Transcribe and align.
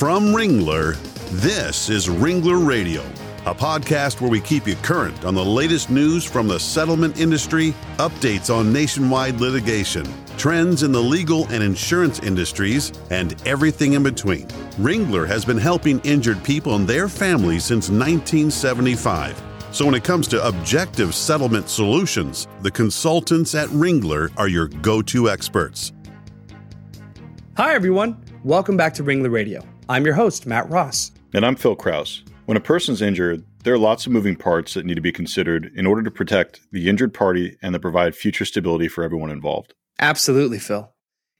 From 0.00 0.34
Ringler, 0.34 0.96
this 1.30 1.88
is 1.88 2.08
Ringler 2.08 2.66
Radio, 2.66 3.02
a 3.46 3.54
podcast 3.54 4.20
where 4.20 4.30
we 4.30 4.40
keep 4.40 4.66
you 4.66 4.74
current 4.76 5.24
on 5.24 5.36
the 5.36 5.44
latest 5.44 5.88
news 5.88 6.24
from 6.24 6.48
the 6.48 6.58
settlement 6.58 7.20
industry, 7.20 7.76
updates 7.98 8.52
on 8.52 8.72
nationwide 8.72 9.40
litigation, 9.40 10.04
trends 10.36 10.82
in 10.82 10.90
the 10.90 11.00
legal 11.00 11.46
and 11.50 11.62
insurance 11.62 12.18
industries, 12.18 12.92
and 13.10 13.40
everything 13.46 13.92
in 13.92 14.02
between. 14.02 14.48
Ringler 14.80 15.28
has 15.28 15.44
been 15.44 15.58
helping 15.58 16.00
injured 16.00 16.42
people 16.42 16.74
and 16.74 16.88
their 16.88 17.08
families 17.08 17.62
since 17.62 17.88
1975. 17.88 19.49
So, 19.72 19.86
when 19.86 19.94
it 19.94 20.02
comes 20.02 20.26
to 20.28 20.44
objective 20.44 21.14
settlement 21.14 21.68
solutions, 21.68 22.48
the 22.62 22.72
consultants 22.72 23.54
at 23.54 23.68
Ringler 23.68 24.36
are 24.36 24.48
your 24.48 24.66
go 24.66 25.00
to 25.02 25.30
experts. 25.30 25.92
Hi, 27.56 27.74
everyone. 27.74 28.20
Welcome 28.42 28.76
back 28.76 28.94
to 28.94 29.04
Ringler 29.04 29.30
Radio. 29.30 29.64
I'm 29.88 30.04
your 30.04 30.14
host, 30.14 30.44
Matt 30.44 30.68
Ross. 30.68 31.12
And 31.34 31.46
I'm 31.46 31.54
Phil 31.54 31.76
Kraus. 31.76 32.24
When 32.46 32.56
a 32.56 32.60
person's 32.60 33.00
injured, 33.00 33.44
there 33.62 33.72
are 33.72 33.78
lots 33.78 34.06
of 34.06 34.12
moving 34.12 34.34
parts 34.34 34.74
that 34.74 34.86
need 34.86 34.96
to 34.96 35.00
be 35.00 35.12
considered 35.12 35.70
in 35.76 35.86
order 35.86 36.02
to 36.02 36.10
protect 36.10 36.60
the 36.72 36.88
injured 36.88 37.14
party 37.14 37.56
and 37.62 37.72
to 37.72 37.78
provide 37.78 38.16
future 38.16 38.44
stability 38.44 38.88
for 38.88 39.04
everyone 39.04 39.30
involved. 39.30 39.74
Absolutely, 40.00 40.58
Phil. 40.58 40.92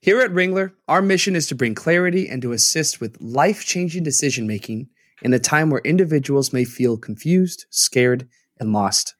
Here 0.02 0.20
at 0.20 0.30
Ringler, 0.30 0.72
our 0.86 1.02
mission 1.02 1.34
is 1.34 1.48
to 1.48 1.56
bring 1.56 1.74
clarity 1.74 2.28
and 2.28 2.40
to 2.42 2.52
assist 2.52 3.00
with 3.00 3.20
life 3.20 3.64
changing 3.64 4.04
decision 4.04 4.46
making 4.46 4.88
in 5.22 5.32
a 5.32 5.38
time 5.38 5.70
where 5.70 5.80
individuals 5.84 6.52
may 6.52 6.64
feel 6.64 6.96
confused, 6.96 7.66
scared, 7.70 8.28
and 8.58 8.72
lost. 8.72 9.14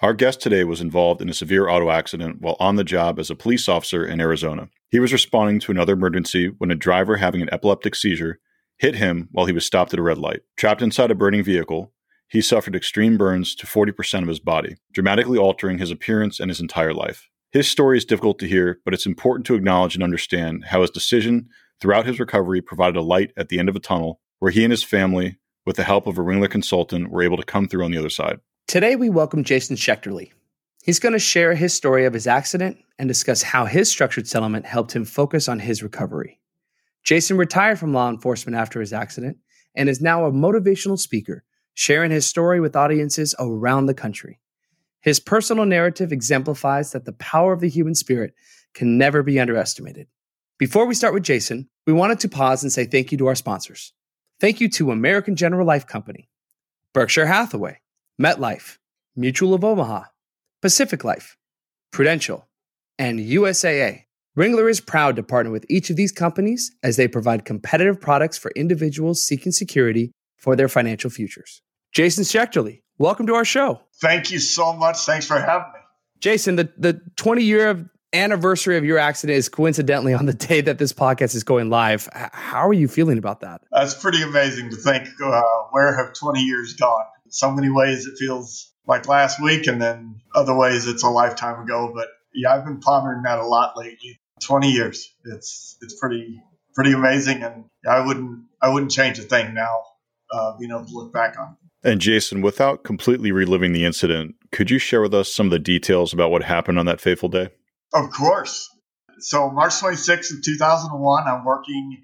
Our 0.00 0.14
guest 0.14 0.40
today 0.40 0.64
was 0.64 0.80
involved 0.80 1.22
in 1.22 1.28
a 1.28 1.34
severe 1.34 1.68
auto 1.68 1.90
accident 1.90 2.40
while 2.40 2.56
on 2.60 2.76
the 2.76 2.84
job 2.84 3.18
as 3.18 3.30
a 3.30 3.36
police 3.36 3.68
officer 3.68 4.04
in 4.04 4.20
Arizona. 4.20 4.68
He 4.90 4.98
was 4.98 5.12
responding 5.12 5.60
to 5.60 5.72
another 5.72 5.94
emergency 5.94 6.48
when 6.58 6.70
a 6.70 6.76
driver 6.76 7.16
having 7.16 7.42
an 7.42 7.52
epileptic 7.52 7.94
seizure 7.94 8.38
hit 8.78 8.96
him 8.96 9.28
while 9.32 9.46
he 9.46 9.52
was 9.52 9.64
stopped 9.64 9.92
at 9.92 9.98
a 9.98 10.02
red 10.02 10.18
light. 10.18 10.42
Trapped 10.56 10.82
inside 10.82 11.10
a 11.10 11.14
burning 11.14 11.44
vehicle, 11.44 11.92
he 12.28 12.40
suffered 12.40 12.74
extreme 12.74 13.16
burns 13.16 13.54
to 13.54 13.66
40% 13.66 14.22
of 14.22 14.28
his 14.28 14.40
body, 14.40 14.76
dramatically 14.92 15.38
altering 15.38 15.78
his 15.78 15.90
appearance 15.90 16.40
and 16.40 16.50
his 16.50 16.60
entire 16.60 16.92
life. 16.92 17.30
His 17.52 17.68
story 17.68 17.96
is 17.96 18.04
difficult 18.04 18.40
to 18.40 18.48
hear, 18.48 18.80
but 18.84 18.92
it's 18.92 19.06
important 19.06 19.46
to 19.46 19.54
acknowledge 19.54 19.94
and 19.94 20.02
understand 20.02 20.64
how 20.66 20.80
his 20.80 20.90
decision 20.90 21.48
throughout 21.80 22.06
his 22.06 22.18
recovery 22.18 22.60
provided 22.60 22.96
a 22.96 23.02
light 23.02 23.32
at 23.36 23.48
the 23.48 23.58
end 23.60 23.68
of 23.68 23.76
a 23.76 23.80
tunnel 23.80 24.20
where 24.40 24.50
he 24.50 24.64
and 24.64 24.72
his 24.72 24.82
family 24.82 25.38
with 25.64 25.76
the 25.76 25.84
help 25.84 26.06
of 26.06 26.18
a 26.18 26.22
Ringler 26.22 26.50
consultant, 26.50 27.08
we 27.08 27.14
were 27.14 27.22
able 27.22 27.36
to 27.36 27.44
come 27.44 27.68
through 27.68 27.84
on 27.84 27.90
the 27.90 27.98
other 27.98 28.10
side. 28.10 28.40
Today, 28.66 28.96
we 28.96 29.10
welcome 29.10 29.44
Jason 29.44 29.76
Schechterly. 29.76 30.32
He's 30.82 30.98
going 30.98 31.12
to 31.12 31.18
share 31.18 31.54
his 31.54 31.72
story 31.72 32.04
of 32.04 32.12
his 32.12 32.26
accident 32.26 32.78
and 32.98 33.08
discuss 33.08 33.42
how 33.42 33.64
his 33.64 33.90
structured 33.90 34.28
settlement 34.28 34.66
helped 34.66 34.94
him 34.94 35.04
focus 35.04 35.48
on 35.48 35.58
his 35.58 35.82
recovery. 35.82 36.40
Jason 37.04 37.36
retired 37.36 37.78
from 37.78 37.92
law 37.92 38.08
enforcement 38.08 38.56
after 38.56 38.80
his 38.80 38.92
accident 38.92 39.38
and 39.74 39.88
is 39.88 40.00
now 40.00 40.24
a 40.24 40.32
motivational 40.32 40.98
speaker, 40.98 41.44
sharing 41.74 42.10
his 42.10 42.26
story 42.26 42.60
with 42.60 42.76
audiences 42.76 43.34
around 43.38 43.86
the 43.86 43.94
country. 43.94 44.40
His 45.00 45.20
personal 45.20 45.66
narrative 45.66 46.12
exemplifies 46.12 46.92
that 46.92 47.04
the 47.04 47.12
power 47.12 47.52
of 47.52 47.60
the 47.60 47.68
human 47.68 47.94
spirit 47.94 48.34
can 48.72 48.96
never 48.96 49.22
be 49.22 49.38
underestimated. 49.38 50.06
Before 50.58 50.86
we 50.86 50.94
start 50.94 51.14
with 51.14 51.24
Jason, 51.24 51.68
we 51.86 51.92
wanted 51.92 52.20
to 52.20 52.28
pause 52.28 52.62
and 52.62 52.72
say 52.72 52.84
thank 52.84 53.12
you 53.12 53.18
to 53.18 53.26
our 53.26 53.34
sponsors. 53.34 53.92
Thank 54.44 54.60
you 54.60 54.68
to 54.72 54.90
American 54.90 55.36
General 55.36 55.66
Life 55.66 55.86
Company, 55.86 56.28
Berkshire 56.92 57.24
Hathaway, 57.24 57.78
MetLife, 58.20 58.76
Mutual 59.16 59.54
of 59.54 59.64
Omaha, 59.64 60.02
Pacific 60.60 61.02
Life, 61.02 61.38
Prudential, 61.90 62.46
and 62.98 63.20
USAA. 63.20 64.02
Ringler 64.36 64.68
is 64.68 64.82
proud 64.82 65.16
to 65.16 65.22
partner 65.22 65.50
with 65.50 65.64
each 65.70 65.88
of 65.88 65.96
these 65.96 66.12
companies 66.12 66.76
as 66.82 66.98
they 66.98 67.08
provide 67.08 67.46
competitive 67.46 67.98
products 67.98 68.36
for 68.36 68.50
individuals 68.54 69.26
seeking 69.26 69.50
security 69.50 70.12
for 70.36 70.56
their 70.56 70.68
financial 70.68 71.08
futures. 71.08 71.62
Jason 71.94 72.22
Schechterly, 72.22 72.82
welcome 72.98 73.26
to 73.26 73.34
our 73.34 73.46
show. 73.46 73.80
Thank 74.02 74.30
you 74.30 74.40
so 74.40 74.74
much. 74.74 74.98
Thanks 75.06 75.24
for 75.24 75.40
having 75.40 75.72
me. 75.72 75.80
Jason, 76.20 76.56
the, 76.56 76.70
the 76.76 77.00
20 77.16 77.42
year 77.42 77.70
of 77.70 77.88
anniversary 78.14 78.76
of 78.76 78.84
your 78.84 78.98
accident 78.98 79.36
is 79.36 79.48
coincidentally 79.48 80.14
on 80.14 80.26
the 80.26 80.32
day 80.32 80.60
that 80.60 80.78
this 80.78 80.92
podcast 80.92 81.34
is 81.34 81.44
going 81.44 81.68
live. 81.68 82.08
How 82.12 82.66
are 82.68 82.72
you 82.72 82.88
feeling 82.88 83.18
about 83.18 83.40
that? 83.40 83.62
That's 83.70 83.94
pretty 83.94 84.22
amazing 84.22 84.70
to 84.70 84.76
think. 84.76 85.08
Uh, 85.22 85.42
where 85.70 85.96
have 85.96 86.14
20 86.14 86.40
years 86.40 86.74
gone? 86.74 87.04
In 87.26 87.32
so 87.32 87.50
many 87.50 87.70
ways, 87.70 88.06
it 88.06 88.16
feels 88.18 88.72
like 88.86 89.08
last 89.08 89.42
week, 89.42 89.66
and 89.66 89.80
then 89.80 90.20
other 90.34 90.54
ways, 90.56 90.86
it's 90.86 91.02
a 91.02 91.08
lifetime 91.08 91.62
ago. 91.62 91.92
But 91.94 92.08
yeah, 92.34 92.54
I've 92.54 92.64
been 92.64 92.80
pondering 92.80 93.22
that 93.24 93.38
a 93.38 93.46
lot 93.46 93.76
lately. 93.76 94.20
20 94.42 94.70
years. 94.70 95.12
It's 95.24 95.76
it's 95.80 95.98
pretty 95.98 96.42
pretty 96.74 96.92
amazing, 96.92 97.42
and 97.42 97.64
I 97.88 98.04
wouldn't 98.04 98.44
I 98.60 98.68
wouldn't 98.68 98.92
change 98.92 99.18
a 99.18 99.22
thing 99.22 99.54
now. 99.54 99.82
Uh, 100.32 100.56
being 100.58 100.70
able 100.70 100.84
to 100.84 100.92
look 100.92 101.12
back 101.12 101.38
on. 101.38 101.56
And 101.84 102.00
Jason, 102.00 102.40
without 102.40 102.82
completely 102.82 103.30
reliving 103.30 103.72
the 103.72 103.84
incident, 103.84 104.34
could 104.50 104.70
you 104.70 104.78
share 104.78 105.02
with 105.02 105.14
us 105.14 105.32
some 105.32 105.46
of 105.46 105.50
the 105.50 105.58
details 105.58 106.12
about 106.12 106.30
what 106.30 106.42
happened 106.42 106.78
on 106.78 106.86
that 106.86 107.00
fateful 107.00 107.28
day? 107.28 107.50
Of 107.94 108.10
course. 108.10 108.70
So 109.20 109.50
March 109.50 109.74
26th 109.74 110.36
of 110.36 110.42
2001, 110.42 111.28
I'm 111.28 111.44
working 111.44 112.02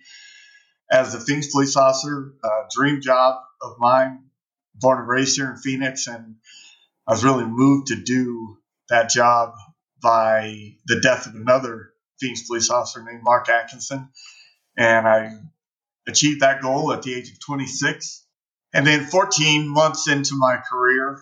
as 0.91 1.15
a 1.15 1.21
Phoenix 1.21 1.49
police 1.49 1.77
officer, 1.77 2.33
a 2.45 2.49
dream 2.75 3.01
job 3.01 3.41
of 3.61 3.77
mine, 3.79 4.25
born 4.75 5.01
and 5.01 5.09
raised 5.09 5.37
here 5.37 5.51
in 5.51 5.57
Phoenix. 5.57 6.07
And 6.07 6.37
I 7.07 7.13
was 7.13 7.25
really 7.25 7.45
moved 7.45 7.89
to 7.89 7.97
do 7.97 8.59
that 8.89 9.11
job 9.11 9.55
by 10.03 10.77
the 10.87 11.01
death 11.01 11.27
of 11.27 11.35
another 11.35 11.93
Phoenix 12.21 12.47
police 12.47 12.71
officer 12.71 13.03
named 13.05 13.23
Mark 13.25 13.49
Atkinson. 13.49 14.09
And 14.77 15.09
I 15.09 15.31
achieved 16.09 16.41
that 16.41 16.63
goal 16.63 16.93
at 16.93 17.03
the 17.03 17.15
age 17.15 17.31
of 17.31 17.41
26. 17.41 18.25
And 18.73 18.87
then 18.87 19.05
14 19.07 19.69
months 19.69 20.09
into 20.09 20.37
my 20.37 20.59
career, 20.59 21.21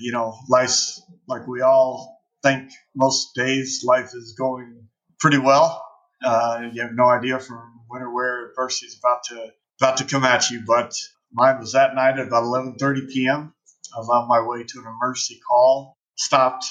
you 0.00 0.12
know, 0.12 0.34
life's 0.48 1.02
like 1.28 1.46
we 1.46 1.60
all 1.60 2.11
think 2.42 2.70
most 2.94 3.34
days 3.34 3.82
life 3.84 4.10
is 4.14 4.34
going 4.38 4.88
pretty 5.20 5.38
well. 5.38 5.84
Uh, 6.24 6.68
you 6.72 6.82
have 6.82 6.92
no 6.94 7.08
idea 7.08 7.38
from 7.38 7.80
when 7.88 8.02
or 8.02 8.14
where 8.14 8.50
adversity 8.50 8.86
is 8.86 8.98
about 8.98 9.24
to 9.24 9.52
about 9.80 9.96
to 9.98 10.04
come 10.04 10.24
at 10.24 10.50
you. 10.50 10.62
But 10.66 10.94
mine 11.32 11.58
was 11.58 11.72
that 11.72 11.94
night 11.94 12.18
at 12.18 12.28
about 12.28 12.44
11:30 12.44 13.08
p.m. 13.12 13.54
I 13.94 13.98
was 13.98 14.08
on 14.08 14.28
my 14.28 14.40
way 14.42 14.64
to 14.64 14.78
an 14.78 14.86
emergency 14.86 15.40
call. 15.48 15.96
Stopped 16.16 16.64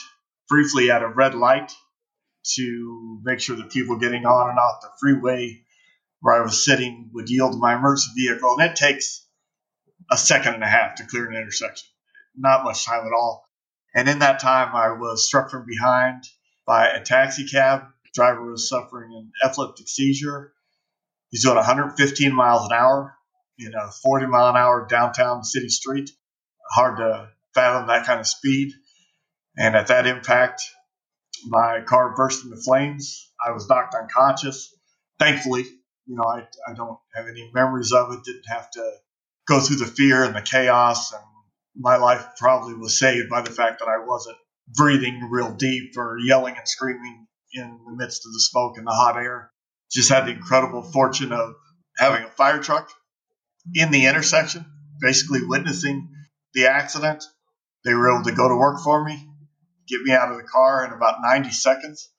briefly 0.48 0.92
at 0.92 1.04
a 1.04 1.08
red 1.08 1.36
light 1.36 1.72
to 2.56 3.20
make 3.24 3.40
sure 3.40 3.56
that 3.56 3.72
people 3.72 3.98
getting 3.98 4.26
on 4.26 4.50
and 4.50 4.60
off 4.60 4.82
the 4.82 4.90
freeway 5.00 5.64
where 6.22 6.36
I 6.36 6.42
was 6.42 6.64
sitting 6.64 7.10
would 7.14 7.30
yield 7.30 7.60
my 7.60 7.76
emergency 7.76 8.12
vehicle, 8.16 8.58
and 8.60 8.72
it 8.72 8.76
takes 8.76 9.26
a 10.12 10.18
second 10.18 10.56
and 10.56 10.64
a 10.64 10.68
half 10.68 10.96
to 10.96 11.06
clear 11.06 11.30
an 11.30 11.36
intersection. 11.36 11.88
Not 12.36 12.64
much 12.64 12.86
time 12.86 13.06
at 13.06 13.14
all. 13.14 13.46
And 13.94 14.08
in 14.08 14.20
that 14.20 14.40
time, 14.40 14.76
I 14.76 14.94
was 14.94 15.28
struck 15.28 15.50
from 15.50 15.66
behind 15.66 16.24
by 16.66 16.88
a 16.88 17.04
taxi 17.04 17.48
cab. 17.48 17.84
Driver 18.14 18.52
was 18.52 18.70
suffering 18.70 19.14
an 19.14 19.32
epileptic 19.44 19.88
seizure. 19.88 20.54
He's 21.30 21.44
doing 21.44 21.56
115 21.56 22.34
miles 22.34 22.66
an 22.66 22.74
hour 22.74 23.16
in 23.58 23.74
a 23.74 23.92
40 24.04 24.28
mile 24.28 24.50
an 24.50 24.58
hour 24.58 24.86
downtown 24.88 25.44
city 25.44 25.70
street. 25.70 26.10
Hard 26.72 26.98
to 26.98 27.30
fathom 27.54 27.88
that 27.88 28.06
kind 28.06 28.20
of 28.20 28.28
speed. 28.28 28.72
And 29.58 29.76
at 29.76 29.88
that 29.88 30.08
impact, 30.08 30.62
my 31.46 31.82
car 31.86 32.16
burst 32.16 32.46
into 32.46 32.58
flames. 32.58 33.32
I 33.46 33.52
was 33.52 33.68
knocked 33.68 33.96
unconscious. 33.96 34.74
Thankfully, 35.20 35.64
you 36.06 36.16
know, 36.16 36.24
I, 36.24 36.48
I 36.68 36.74
don't 36.74 36.98
have 37.16 37.28
any 37.28 37.50
memories 37.54 37.92
of 37.92 38.12
it. 38.12 38.24
Didn't 38.24 38.48
have 38.48 38.70
to 38.72 38.92
go 39.48 39.60
through 39.60 39.78
the 39.78 39.86
fear 39.86 40.24
and 40.24 40.36
the 40.36 40.42
chaos 40.42 41.12
and 41.12 41.22
my 41.76 41.98
life 41.98 42.26
probably 42.38 42.74
was 42.74 43.00
saved 43.00 43.30
by 43.30 43.42
the 43.42 43.50
fact 43.50 43.80
that 43.80 43.88
I 43.88 44.06
wasn't 44.06 44.38
breathing 44.68 45.28
real 45.30 45.52
deep 45.52 45.98
or 45.98 46.18
yelling 46.20 46.56
and 46.58 46.68
screaming 46.68 47.28
in 47.54 47.80
the 47.86 47.96
midst 47.96 48.26
of 48.26 48.34
the 48.34 48.40
smoke 48.40 48.78
and 48.78 48.88
the 48.88 48.92
hot 48.92 49.18
air. 49.18 49.52
Just 49.92 50.12
had 50.12 50.26
the 50.26 50.32
incredible 50.32 50.84
fortune 50.84 51.32
of 51.34 51.54
having 51.98 52.24
a 52.24 52.30
fire 52.30 52.60
truck 52.60 52.90
in 53.74 53.92
the 53.92 54.06
intersection, 54.06 54.66
basically 55.02 55.44
witnessing 55.44 56.10
the 56.54 56.68
accident. 56.68 57.24
They 57.84 57.94
were 57.94 58.14
able 58.14 58.24
to 58.24 58.36
go 58.36 58.48
to 58.48 58.56
work 58.56 58.80
for 58.82 59.04
me, 59.04 59.28
get 59.88 60.02
me 60.02 60.14
out 60.14 60.32
of 60.32 60.38
the 60.38 60.44
car 60.44 60.86
in 60.86 60.94
about 60.94 61.22
90 61.22 61.52
seconds, 61.52 62.10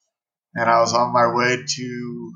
and 0.55 0.69
I 0.69 0.81
was 0.81 0.93
on 0.93 1.13
my 1.13 1.33
way 1.33 1.57
to 1.57 2.33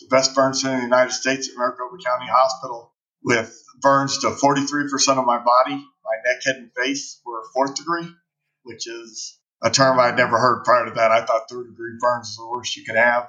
the 0.00 0.06
best 0.10 0.34
burn 0.34 0.54
center 0.54 0.74
in 0.74 0.80
the 0.80 0.86
United 0.86 1.12
States 1.12 1.48
at 1.48 1.56
Maricopa 1.56 1.96
County 2.04 2.26
Hospital 2.28 2.92
with 3.22 3.56
burns 3.80 4.18
to 4.18 4.30
43% 4.30 5.18
of 5.18 5.24
my 5.24 5.38
body 5.38 5.84
my 6.04 6.30
neck, 6.30 6.42
head, 6.44 6.56
and 6.56 6.70
face 6.72 7.20
were 7.24 7.42
fourth 7.54 7.74
degree, 7.74 8.08
which 8.62 8.86
is 8.86 9.38
a 9.62 9.70
term 9.70 9.98
I'd 9.98 10.16
never 10.16 10.38
heard 10.38 10.64
prior 10.64 10.86
to 10.86 10.92
that. 10.92 11.12
I 11.12 11.24
thought 11.24 11.48
third 11.48 11.68
degree 11.68 11.92
burns 12.00 12.28
was 12.28 12.36
the 12.36 12.50
worst 12.50 12.76
you 12.76 12.84
could 12.84 12.96
have. 12.96 13.28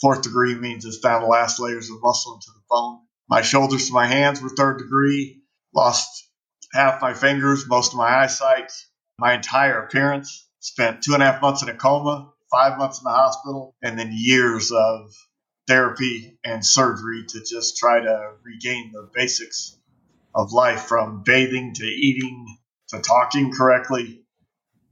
Fourth 0.00 0.22
degree 0.22 0.54
means 0.54 0.84
it's 0.84 0.98
down 0.98 1.22
the 1.22 1.28
last 1.28 1.58
layers 1.58 1.90
of 1.90 2.02
muscle 2.02 2.34
into 2.34 2.50
the 2.54 2.62
bone. 2.68 3.00
My 3.28 3.42
shoulders 3.42 3.88
to 3.88 3.94
my 3.94 4.06
hands 4.06 4.40
were 4.40 4.50
third 4.50 4.78
degree. 4.78 5.42
Lost 5.74 6.28
half 6.72 7.02
my 7.02 7.14
fingers, 7.14 7.66
most 7.66 7.92
of 7.92 7.98
my 7.98 8.08
eyesight, 8.08 8.70
my 9.18 9.34
entire 9.34 9.82
appearance. 9.82 10.48
Spent 10.60 11.02
two 11.02 11.14
and 11.14 11.22
a 11.22 11.26
half 11.26 11.42
months 11.42 11.62
in 11.62 11.68
a 11.68 11.74
coma, 11.74 12.32
five 12.50 12.78
months 12.78 12.98
in 12.98 13.04
the 13.04 13.10
hospital 13.10 13.74
and 13.82 13.98
then 13.98 14.10
years 14.12 14.72
of 14.72 15.12
therapy 15.66 16.38
and 16.44 16.64
surgery 16.64 17.24
to 17.28 17.40
just 17.40 17.76
try 17.76 18.00
to 18.00 18.32
regain 18.44 18.92
the 18.92 19.08
basics 19.14 19.75
of 20.36 20.52
life 20.52 20.82
from 20.82 21.22
bathing 21.24 21.72
to 21.74 21.84
eating 21.84 22.46
to 22.90 23.00
talking 23.00 23.52
correctly. 23.52 24.22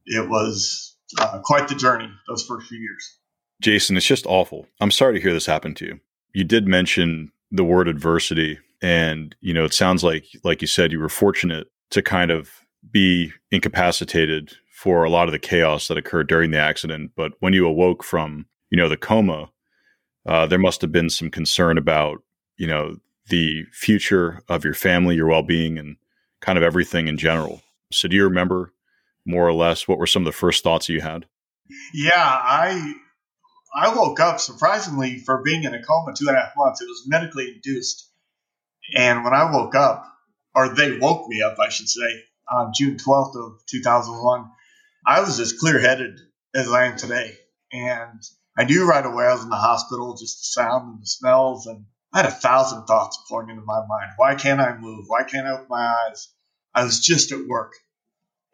It 0.07 0.29
was 0.29 0.97
uh, 1.21 1.41
quite 1.45 1.69
the 1.69 1.77
journey 1.77 2.11
those 2.27 2.45
first 2.45 2.67
few 2.67 2.79
years. 2.79 3.19
Jason, 3.63 3.97
it's 3.97 4.07
just 4.07 4.27
awful. 4.27 4.67
I'm 4.81 4.91
sorry 4.91 5.15
to 5.15 5.21
hear 5.21 5.33
this 5.33 5.47
happen 5.47 5.75
to 5.77 5.87
you. 5.87 6.01
You 6.33 6.43
did 6.45 6.67
mention 6.67 7.31
the 7.53 7.65
word 7.65 7.87
adversity 7.87 8.59
and 8.83 9.35
you 9.41 9.55
know 9.55 9.65
it 9.65 9.73
sounds 9.73 10.03
like 10.03 10.27
like 10.43 10.61
you 10.61 10.67
said 10.67 10.93
you 10.93 10.99
were 10.99 11.09
fortunate 11.09 11.69
to 11.91 12.03
kind 12.03 12.31
of 12.31 12.51
be 12.91 13.33
incapacitated 13.51 14.53
for 14.71 15.05
a 15.05 15.11
lot 15.11 15.27
of 15.27 15.33
the 15.33 15.39
chaos 15.39 15.89
that 15.89 15.97
occurred 15.97 16.29
during 16.29 16.51
the 16.51 16.59
accident 16.59 17.13
but 17.17 17.33
when 17.41 17.53
you 17.53 17.67
awoke 17.67 18.03
from 18.03 18.45
you 18.71 18.77
know 18.77 18.89
the 18.89 18.97
coma 18.97 19.49
uh, 20.27 20.47
there 20.47 20.59
must 20.59 20.81
have 20.81 20.91
been 20.93 21.09
some 21.09 21.31
concern 21.31 21.79
about 21.79 22.19
you 22.57 22.67
know 22.67 22.97
the 23.29 23.65
future 23.73 24.43
of 24.49 24.65
your 24.65 24.75
family 24.75 25.17
your 25.17 25.27
well-being 25.27 25.79
and 25.79 25.97
kind 26.41 26.59
of 26.59 26.65
everything 26.65 27.09
in 27.09 27.17
general 27.17 27.63
so 27.93 28.09
do 28.09 28.17
you 28.17 28.25
remember 28.25 28.73
more 29.27 29.47
or 29.47 29.53
less 29.53 29.89
what 29.89 29.99
were 29.99 30.07
some 30.07 30.23
of 30.23 30.27
the 30.27 30.33
first 30.33 30.63
thoughts 30.63 30.89
you 30.89 31.01
had 31.01 31.27
yeah 31.95 32.13
i 32.17 32.95
I 33.75 33.93
woke 33.93 34.21
up 34.21 34.39
surprisingly 34.39 35.19
for 35.19 35.43
being 35.43 35.65
in 35.65 35.75
a 35.75 35.83
coma 35.83 36.15
two 36.15 36.29
and 36.29 36.37
a 36.37 36.41
half 36.41 36.53
months. 36.57 36.81
It 36.81 36.87
was 36.87 37.09
medically 37.09 37.55
induced. 37.55 38.09
And 38.95 39.25
when 39.25 39.35
I 39.35 39.51
woke 39.51 39.75
up, 39.75 40.07
or 40.55 40.69
they 40.69 40.97
woke 40.97 41.27
me 41.29 41.43
up, 41.43 41.59
I 41.59 41.71
should 41.71 41.89
say, 41.89 42.23
on 42.49 42.73
June 42.73 42.97
12th 42.97 43.35
of 43.37 43.67
2001, 43.67 44.49
I 45.05 45.21
was 45.21 45.41
as 45.41 45.55
clear 45.55 45.81
headed 45.81 46.21
as 46.55 46.71
I 46.71 46.85
am 46.85 46.97
today. 46.97 47.37
And 47.73 48.23
I 48.57 48.63
knew 48.65 48.89
right 48.89 49.05
away 49.05 49.25
I 49.25 49.33
was 49.33 49.43
in 49.43 49.51
the 49.51 49.57
hospital, 49.57 50.17
just 50.17 50.39
the 50.39 50.63
sound 50.63 50.93
and 50.93 51.03
the 51.03 51.07
smells. 51.07 51.67
And 51.67 51.87
I 52.15 52.19
had 52.19 52.27
a 52.27 52.31
thousand 52.31 52.87
thoughts 52.87 53.19
pouring 53.29 53.51
into 53.51 53.63
my 53.63 53.81
mind. 53.89 54.13
Why 54.17 54.37
can't 54.37 54.61
I 54.61 54.77
move? 54.79 55.07
Why 55.09 55.25
can't 55.25 55.49
I 55.49 55.55
open 55.55 55.67
my 55.69 55.95
eyes? 56.07 56.29
I 56.73 56.85
was 56.85 57.01
just 57.01 57.33
at 57.33 57.45
work. 57.45 57.73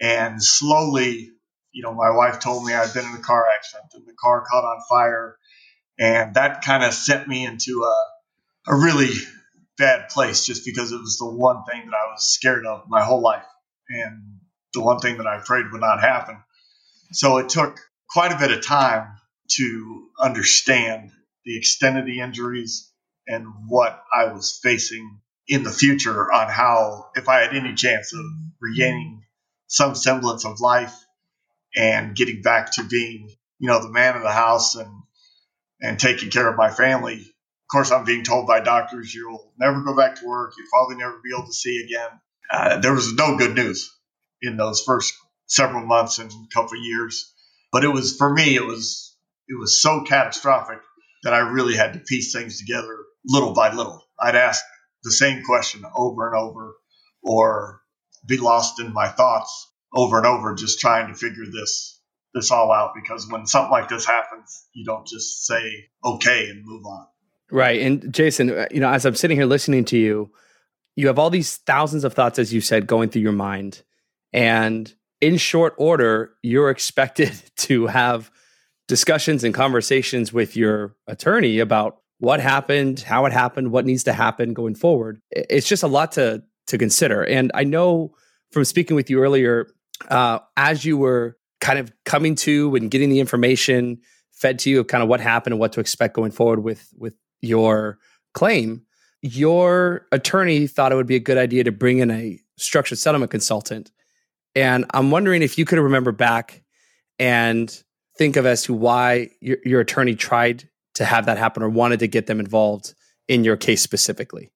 And 0.00 0.42
slowly, 0.42 1.30
you 1.70 1.82
know, 1.82 1.92
my 1.92 2.10
wife 2.10 2.40
told 2.40 2.64
me 2.64 2.72
I'd 2.72 2.94
been 2.94 3.04
in 3.04 3.14
a 3.14 3.22
car 3.22 3.46
accident 3.54 3.90
and 3.92 4.06
the 4.06 4.14
car 4.18 4.42
caught 4.50 4.64
on 4.64 4.80
fire. 4.88 5.36
And 5.98 6.34
that 6.36 6.64
kind 6.64 6.82
of 6.82 6.94
sent 6.94 7.28
me 7.28 7.44
into 7.44 7.84
a, 7.84 8.72
a 8.72 8.76
really 8.76 9.10
bad 9.76 10.08
place 10.08 10.46
just 10.46 10.64
because 10.64 10.90
it 10.92 10.98
was 10.98 11.18
the 11.18 11.30
one 11.30 11.62
thing 11.70 11.84
that 11.84 11.94
I 11.94 12.10
was 12.12 12.32
scared 12.32 12.64
of 12.64 12.84
my 12.88 13.02
whole 13.02 13.20
life 13.20 13.44
and 13.90 14.38
the 14.72 14.80
one 14.80 15.00
thing 15.00 15.18
that 15.18 15.26
I 15.26 15.42
prayed 15.44 15.66
would 15.70 15.82
not 15.82 16.00
happen. 16.00 16.38
So 17.12 17.36
it 17.36 17.50
took 17.50 17.78
quite 18.08 18.32
a 18.32 18.38
bit 18.38 18.52
of 18.52 18.64
time 18.64 19.16
to 19.56 20.08
understand 20.18 21.10
the 21.44 21.58
extent 21.58 21.98
of 21.98 22.06
the 22.06 22.20
injuries 22.20 22.89
and 23.31 23.47
what 23.69 24.03
I 24.12 24.32
was 24.32 24.59
facing 24.61 25.21
in 25.47 25.62
the 25.62 25.71
future 25.71 26.32
on 26.32 26.50
how, 26.50 27.11
if 27.15 27.29
I 27.29 27.41
had 27.41 27.55
any 27.55 27.75
chance 27.75 28.12
of 28.12 28.25
regaining 28.61 29.23
some 29.69 29.94
semblance 29.94 30.44
of 30.44 30.61
life 30.61 30.94
and 31.77 32.17
getting 32.17 32.43
back 32.43 32.73
to 32.73 32.82
being, 32.82 33.31
you 33.61 33.69
know, 33.69 33.81
the 33.81 33.88
man 33.88 34.17
of 34.17 34.23
the 34.23 34.32
house 34.32 34.75
and 34.75 34.91
and 35.82 35.99
taking 35.99 36.29
care 36.29 36.49
of 36.49 36.59
my 36.59 36.71
family. 36.71 37.15
Of 37.15 37.73
course, 37.73 37.91
I'm 37.91 38.05
being 38.05 38.25
told 38.25 38.47
by 38.47 38.61
doctors 38.61 39.15
you'll 39.15 39.53
never 39.59 39.81
go 39.82 39.97
back 39.97 40.17
to 40.17 40.27
work. 40.27 40.53
You'll 40.59 40.67
probably 40.71 40.97
never 40.97 41.19
be 41.23 41.31
able 41.35 41.47
to 41.47 41.53
see 41.55 41.82
again. 41.82 42.21
Uh, 42.53 42.81
there 42.81 42.93
was 42.93 43.15
no 43.15 43.38
good 43.38 43.55
news 43.55 43.97
in 44.43 44.56
those 44.56 44.82
first 44.82 45.15
several 45.47 45.87
months 45.87 46.19
and 46.19 46.31
a 46.31 46.55
couple 46.55 46.77
of 46.79 46.85
years, 46.85 47.32
but 47.73 47.85
it 47.85 47.88
was 47.88 48.17
for 48.17 48.31
me. 48.31 48.56
It 48.56 48.67
was 48.67 49.17
it 49.49 49.59
was 49.59 49.81
so 49.81 50.03
catastrophic 50.03 50.81
that 51.23 51.32
I 51.32 51.38
really 51.38 51.77
had 51.77 51.94
to 51.94 52.00
piece 52.00 52.32
things 52.32 52.59
together 52.59 52.97
little 53.26 53.52
by 53.52 53.72
little. 53.72 54.02
I'd 54.19 54.37
ask 54.37 54.62
the 55.05 55.12
same 55.12 55.43
question 55.44 55.84
over 55.96 56.28
and 56.28 56.37
over, 56.37 56.75
or 57.22 57.81
be 58.26 58.37
lost 58.37 58.81
in 58.81 58.93
my 58.93 59.08
thoughts 59.08 59.69
over 59.94 60.19
and 60.19 60.26
over 60.26 60.55
just 60.55 60.81
trying 60.81 61.08
to 61.08 61.14
figure 61.14 61.44
this 61.52 62.00
this 62.32 62.52
all 62.52 62.70
out 62.70 62.93
because 62.94 63.28
when 63.28 63.44
something 63.46 63.72
like 63.72 63.88
this 63.88 64.06
happens, 64.06 64.69
you 64.72 64.84
don't 64.84 65.06
just 65.06 65.46
say 65.46 65.88
okay 66.05 66.49
and 66.49 66.64
move 66.64 66.84
on. 66.87 67.06
Right. 67.50 67.81
And 67.81 68.14
Jason, 68.14 68.50
uh, 68.50 68.67
you 68.70 68.78
know, 68.78 68.88
as 68.88 69.05
I'm 69.05 69.17
sitting 69.17 69.37
here 69.37 69.46
listening 69.46 69.84
to 69.87 69.99
you, 69.99 70.31
you 70.94 71.08
have 71.08 71.19
all 71.19 71.31
these 71.31 71.56
thousands 71.56 72.05
of 72.05 72.14
thoughts 72.14 72.38
as 72.38 72.52
you 72.55 72.61
said 72.61 72.87
going 72.87 73.08
through 73.08 73.22
your 73.22 73.32
mind 73.32 73.82
and 74.32 74.94
in 75.20 75.37
short 75.37 75.75
order, 75.76 76.34
you're 76.43 76.70
expected 76.70 77.32
to 77.56 77.87
have 77.87 78.31
discussions 78.88 79.44
and 79.44 79.55
conversations 79.55 80.32
with 80.32 80.56
your 80.56 80.96
attorney 81.06 81.61
about 81.61 82.00
what 82.20 82.38
happened, 82.38 83.00
how 83.00 83.25
it 83.25 83.32
happened, 83.32 83.72
what 83.72 83.87
needs 83.87 84.05
to 84.05 84.12
happen 84.12 84.55
going 84.55 84.75
forward. 84.75 85.20
It's 85.31 85.67
just 85.67 85.82
a 85.82 85.88
lot 85.88 86.12
to 86.12 86.43
to 86.69 86.78
consider. 86.78 87.25
And 87.25 87.50
I 87.55 87.64
know 87.64 88.14
from 88.52 88.64
speaking 88.64 88.94
with 88.94 89.11
you 89.11 89.20
earlier, 89.20 89.67
uh, 90.08 90.38
as 90.56 90.84
you 90.84 90.96
were 90.96 91.37
kind 91.61 91.78
of 91.78 91.93
coming 92.05 92.34
to 92.37 92.76
and 92.76 92.90
getting 92.90 93.11
the 93.11 93.20
information 93.20 93.99
fed 94.32 94.58
to 94.61 94.70
you 94.70 94.81
of 94.81 94.87
kind 94.87 95.02
of 95.02 95.08
what 95.08 95.20
happened 95.20 95.55
and 95.55 95.61
what 95.61 95.72
to 95.72 95.81
expect 95.81 96.14
going 96.14 96.31
forward 96.31 96.62
with 96.62 96.88
with 96.96 97.14
your 97.40 97.99
claim, 98.34 98.82
your 99.22 100.06
attorney 100.12 100.67
thought 100.67 100.93
it 100.93 100.96
would 100.96 101.06
be 101.06 101.17
a 101.17 101.20
good 101.20 101.38
idea 101.38 101.64
to 101.64 101.72
bring 101.72 101.99
in 101.99 102.11
a 102.11 102.38
structured 102.58 102.99
settlement 102.99 103.31
consultant. 103.31 103.90
And 104.55 104.84
I'm 104.93 105.11
wondering 105.11 105.43
if 105.43 105.58
you 105.58 105.64
could 105.64 105.78
remember 105.78 106.12
back 106.12 106.62
and 107.19 107.82
think 108.19 108.37
of 108.37 108.44
as 108.44 108.64
to 108.64 108.75
why 108.75 109.31
your, 109.40 109.58
your 109.64 109.81
attorney 109.81 110.14
tried 110.14 110.69
to 110.94 111.04
have 111.04 111.26
that 111.26 111.38
happen 111.38 111.62
or 111.62 111.69
wanted 111.69 112.00
to 112.00 112.08
get 112.08 112.26
them 112.26 112.40
involved 112.40 112.94
in 113.28 113.44
your 113.44 113.56
case 113.56 113.82
specifically. 113.82 114.50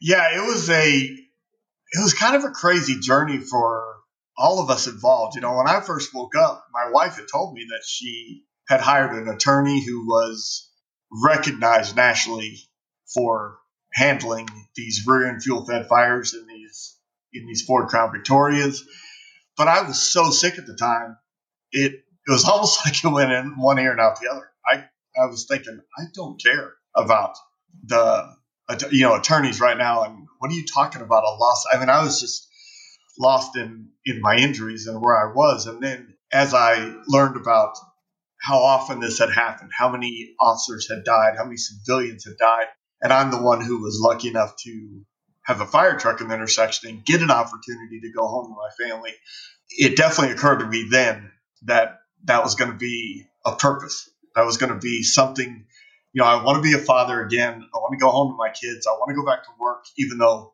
Yeah, 0.00 0.36
it 0.36 0.46
was 0.46 0.68
a 0.70 0.88
it 0.90 2.02
was 2.02 2.14
kind 2.14 2.36
of 2.36 2.44
a 2.44 2.50
crazy 2.50 3.00
journey 3.00 3.38
for 3.38 3.96
all 4.36 4.60
of 4.62 4.70
us 4.70 4.86
involved. 4.86 5.34
You 5.34 5.40
know, 5.40 5.56
when 5.56 5.68
I 5.68 5.80
first 5.80 6.14
woke 6.14 6.36
up, 6.36 6.66
my 6.72 6.90
wife 6.90 7.16
had 7.16 7.26
told 7.30 7.54
me 7.54 7.66
that 7.70 7.82
she 7.84 8.44
had 8.68 8.80
hired 8.80 9.12
an 9.12 9.28
attorney 9.28 9.84
who 9.84 10.06
was 10.06 10.70
recognized 11.10 11.96
nationally 11.96 12.58
for 13.14 13.58
handling 13.94 14.48
these 14.76 15.04
rear 15.06 15.28
end 15.28 15.42
fuel 15.42 15.64
fed 15.64 15.88
fires 15.88 16.34
in 16.34 16.46
these 16.46 16.96
in 17.32 17.46
these 17.46 17.62
Ford 17.62 17.88
Crown 17.88 18.12
Victorias. 18.12 18.84
But 19.56 19.68
I 19.68 19.82
was 19.82 20.00
so 20.00 20.30
sick 20.30 20.58
at 20.58 20.66
the 20.66 20.76
time, 20.76 21.16
it 21.72 21.92
it 21.92 22.30
was 22.30 22.44
almost 22.48 22.84
like 22.84 23.02
it 23.02 23.08
went 23.08 23.32
in 23.32 23.58
one 23.58 23.78
ear 23.78 23.92
and 23.92 24.00
out 24.00 24.20
the 24.20 24.28
other. 24.30 24.48
I 25.20 25.26
was 25.26 25.46
thinking, 25.46 25.80
I 25.98 26.04
don't 26.14 26.42
care 26.42 26.74
about 26.94 27.36
the 27.84 28.34
you 28.90 29.02
know 29.02 29.14
attorneys 29.14 29.60
right 29.60 29.76
now, 29.76 30.04
and 30.04 30.26
what 30.38 30.50
are 30.50 30.54
you 30.54 30.64
talking 30.66 31.02
about 31.02 31.24
a 31.24 31.36
loss? 31.36 31.64
I 31.72 31.78
mean, 31.78 31.88
I 31.88 32.02
was 32.02 32.20
just 32.20 32.48
lost 33.18 33.56
in 33.56 33.88
in 34.04 34.20
my 34.20 34.36
injuries 34.36 34.86
and 34.86 35.00
where 35.00 35.16
I 35.16 35.32
was. 35.34 35.66
And 35.66 35.82
then 35.82 36.14
as 36.32 36.54
I 36.54 36.94
learned 37.06 37.36
about 37.36 37.76
how 38.40 38.58
often 38.58 39.00
this 39.00 39.18
had 39.18 39.30
happened, 39.30 39.70
how 39.76 39.90
many 39.90 40.34
officers 40.40 40.88
had 40.88 41.04
died, 41.04 41.34
how 41.36 41.44
many 41.44 41.56
civilians 41.56 42.24
had 42.24 42.36
died, 42.38 42.66
and 43.02 43.12
I'm 43.12 43.30
the 43.30 43.42
one 43.42 43.60
who 43.60 43.82
was 43.82 44.00
lucky 44.00 44.28
enough 44.28 44.54
to 44.64 45.00
have 45.44 45.60
a 45.60 45.66
fire 45.66 45.98
truck 45.98 46.20
in 46.20 46.28
the 46.28 46.34
intersection 46.34 46.90
and 46.90 47.04
get 47.04 47.22
an 47.22 47.30
opportunity 47.30 48.00
to 48.00 48.12
go 48.12 48.26
home 48.26 48.46
to 48.46 48.50
my 48.50 48.86
family. 48.86 49.12
It 49.70 49.96
definitely 49.96 50.34
occurred 50.34 50.58
to 50.58 50.66
me 50.66 50.88
then 50.90 51.32
that 51.62 51.98
that 52.24 52.44
was 52.44 52.54
going 52.54 52.70
to 52.70 52.76
be 52.76 53.24
a 53.44 53.56
purpose. 53.56 54.10
That 54.38 54.46
was 54.46 54.56
going 54.56 54.72
to 54.72 54.78
be 54.78 55.02
something. 55.02 55.66
You 56.12 56.22
know, 56.22 56.24
I 56.24 56.44
want 56.44 56.56
to 56.56 56.62
be 56.62 56.72
a 56.72 56.78
father 56.78 57.20
again. 57.20 57.54
I 57.74 57.78
want 57.78 57.98
to 57.98 57.98
go 57.98 58.08
home 58.08 58.32
to 58.32 58.36
my 58.36 58.50
kids. 58.50 58.86
I 58.86 58.92
want 58.92 59.08
to 59.10 59.16
go 59.16 59.26
back 59.26 59.42
to 59.42 59.50
work, 59.58 59.84
even 59.96 60.18
though 60.18 60.52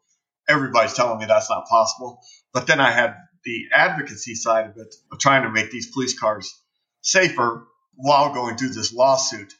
everybody's 0.49 0.95
telling 0.95 1.19
me 1.19 1.27
that's 1.27 1.51
not 1.51 1.67
possible. 1.67 2.19
But 2.55 2.67
then 2.67 2.81
I 2.81 2.93
had 2.93 3.15
the 3.45 3.67
advocacy 3.75 4.37
side 4.37 4.71
of 4.71 4.79
it, 4.79 4.95
of 5.13 5.19
trying 5.19 5.43
to 5.43 5.51
make 5.51 5.71
these 5.71 5.93
police 5.93 6.19
cars 6.19 6.59
safer 7.03 7.67
while 7.95 8.33
going 8.33 8.57
through 8.57 8.71
this 8.71 8.91
lawsuit. 8.91 9.53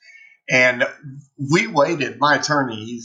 And 0.49 0.85
we 1.37 1.67
waited. 1.67 2.19
My 2.19 2.37
attorney, 2.37 3.01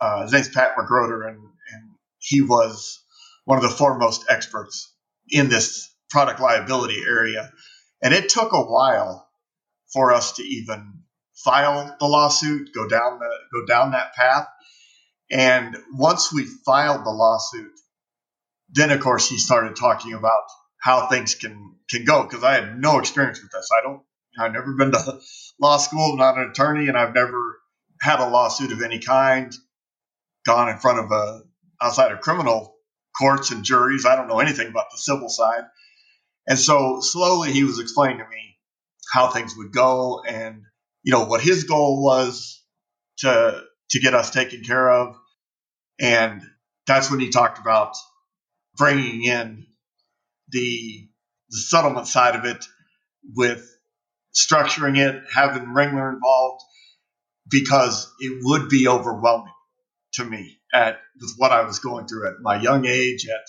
uh, 0.00 0.22
his 0.22 0.32
name's 0.32 0.50
Pat 0.50 0.76
McGroder, 0.76 1.28
and, 1.28 1.38
and 1.38 1.90
he 2.18 2.42
was 2.42 3.02
one 3.44 3.58
of 3.58 3.64
the 3.64 3.76
foremost 3.76 4.26
experts 4.28 4.94
in 5.28 5.48
this 5.48 5.92
product 6.10 6.38
liability 6.38 7.02
area. 7.04 7.50
And 8.00 8.14
it 8.14 8.28
took 8.28 8.52
a 8.52 8.62
while 8.62 9.24
for 9.94 10.12
us 10.12 10.32
to 10.32 10.42
even 10.42 11.04
file 11.36 11.96
the 11.98 12.06
lawsuit, 12.06 12.74
go 12.74 12.86
down 12.86 13.18
the 13.20 13.30
go 13.52 13.64
down 13.64 13.92
that 13.92 14.14
path. 14.14 14.46
And 15.30 15.76
once 15.92 16.32
we 16.32 16.44
filed 16.44 17.04
the 17.04 17.10
lawsuit, 17.10 17.72
then 18.70 18.90
of 18.90 19.00
course 19.00 19.28
he 19.28 19.38
started 19.38 19.76
talking 19.76 20.12
about 20.12 20.42
how 20.82 21.06
things 21.06 21.34
can 21.34 21.76
can 21.88 22.04
go 22.04 22.24
because 22.24 22.44
I 22.44 22.54
had 22.54 22.78
no 22.78 22.98
experience 22.98 23.40
with 23.40 23.52
this. 23.52 23.70
I 23.72 23.82
don't. 23.82 24.02
I've 24.38 24.52
never 24.52 24.74
been 24.74 24.92
to 24.92 25.20
law 25.60 25.78
school. 25.78 26.12
I'm 26.12 26.18
not 26.18 26.38
an 26.38 26.50
attorney, 26.50 26.88
and 26.88 26.98
I've 26.98 27.14
never 27.14 27.60
had 28.00 28.20
a 28.20 28.28
lawsuit 28.28 28.72
of 28.72 28.82
any 28.82 28.98
kind. 28.98 29.54
Gone 30.44 30.68
in 30.68 30.78
front 30.78 30.98
of 30.98 31.10
a 31.10 31.40
outside 31.80 32.12
of 32.12 32.20
criminal 32.20 32.74
courts 33.18 33.50
and 33.50 33.64
juries. 33.64 34.04
I 34.04 34.16
don't 34.16 34.28
know 34.28 34.40
anything 34.40 34.68
about 34.68 34.90
the 34.90 34.98
civil 34.98 35.28
side. 35.28 35.62
And 36.46 36.58
so 36.58 36.98
slowly 37.00 37.52
he 37.52 37.64
was 37.64 37.78
explaining 37.78 38.18
to 38.18 38.28
me 38.28 38.53
how 39.12 39.28
things 39.28 39.54
would 39.56 39.72
go 39.72 40.22
and, 40.26 40.62
you 41.02 41.12
know, 41.12 41.24
what 41.24 41.40
his 41.40 41.64
goal 41.64 42.02
was 42.02 42.62
to, 43.18 43.62
to 43.90 44.00
get 44.00 44.14
us 44.14 44.30
taken 44.30 44.62
care 44.62 44.90
of. 44.90 45.16
And 46.00 46.42
that's 46.86 47.10
when 47.10 47.20
he 47.20 47.30
talked 47.30 47.58
about 47.58 47.96
bringing 48.76 49.24
in 49.24 49.66
the, 50.48 51.08
the 51.50 51.58
settlement 51.58 52.06
side 52.06 52.36
of 52.36 52.44
it 52.44 52.64
with 53.34 53.70
structuring 54.34 54.98
it, 54.98 55.22
having 55.32 55.66
Ringler 55.66 56.12
involved, 56.12 56.62
because 57.48 58.12
it 58.18 58.40
would 58.42 58.68
be 58.68 58.88
overwhelming 58.88 59.52
to 60.14 60.24
me 60.24 60.58
at 60.72 60.98
with 61.20 61.34
what 61.36 61.52
I 61.52 61.62
was 61.62 61.78
going 61.78 62.06
through 62.06 62.28
at 62.28 62.40
my 62.40 62.60
young 62.60 62.86
age, 62.86 63.26
at 63.28 63.46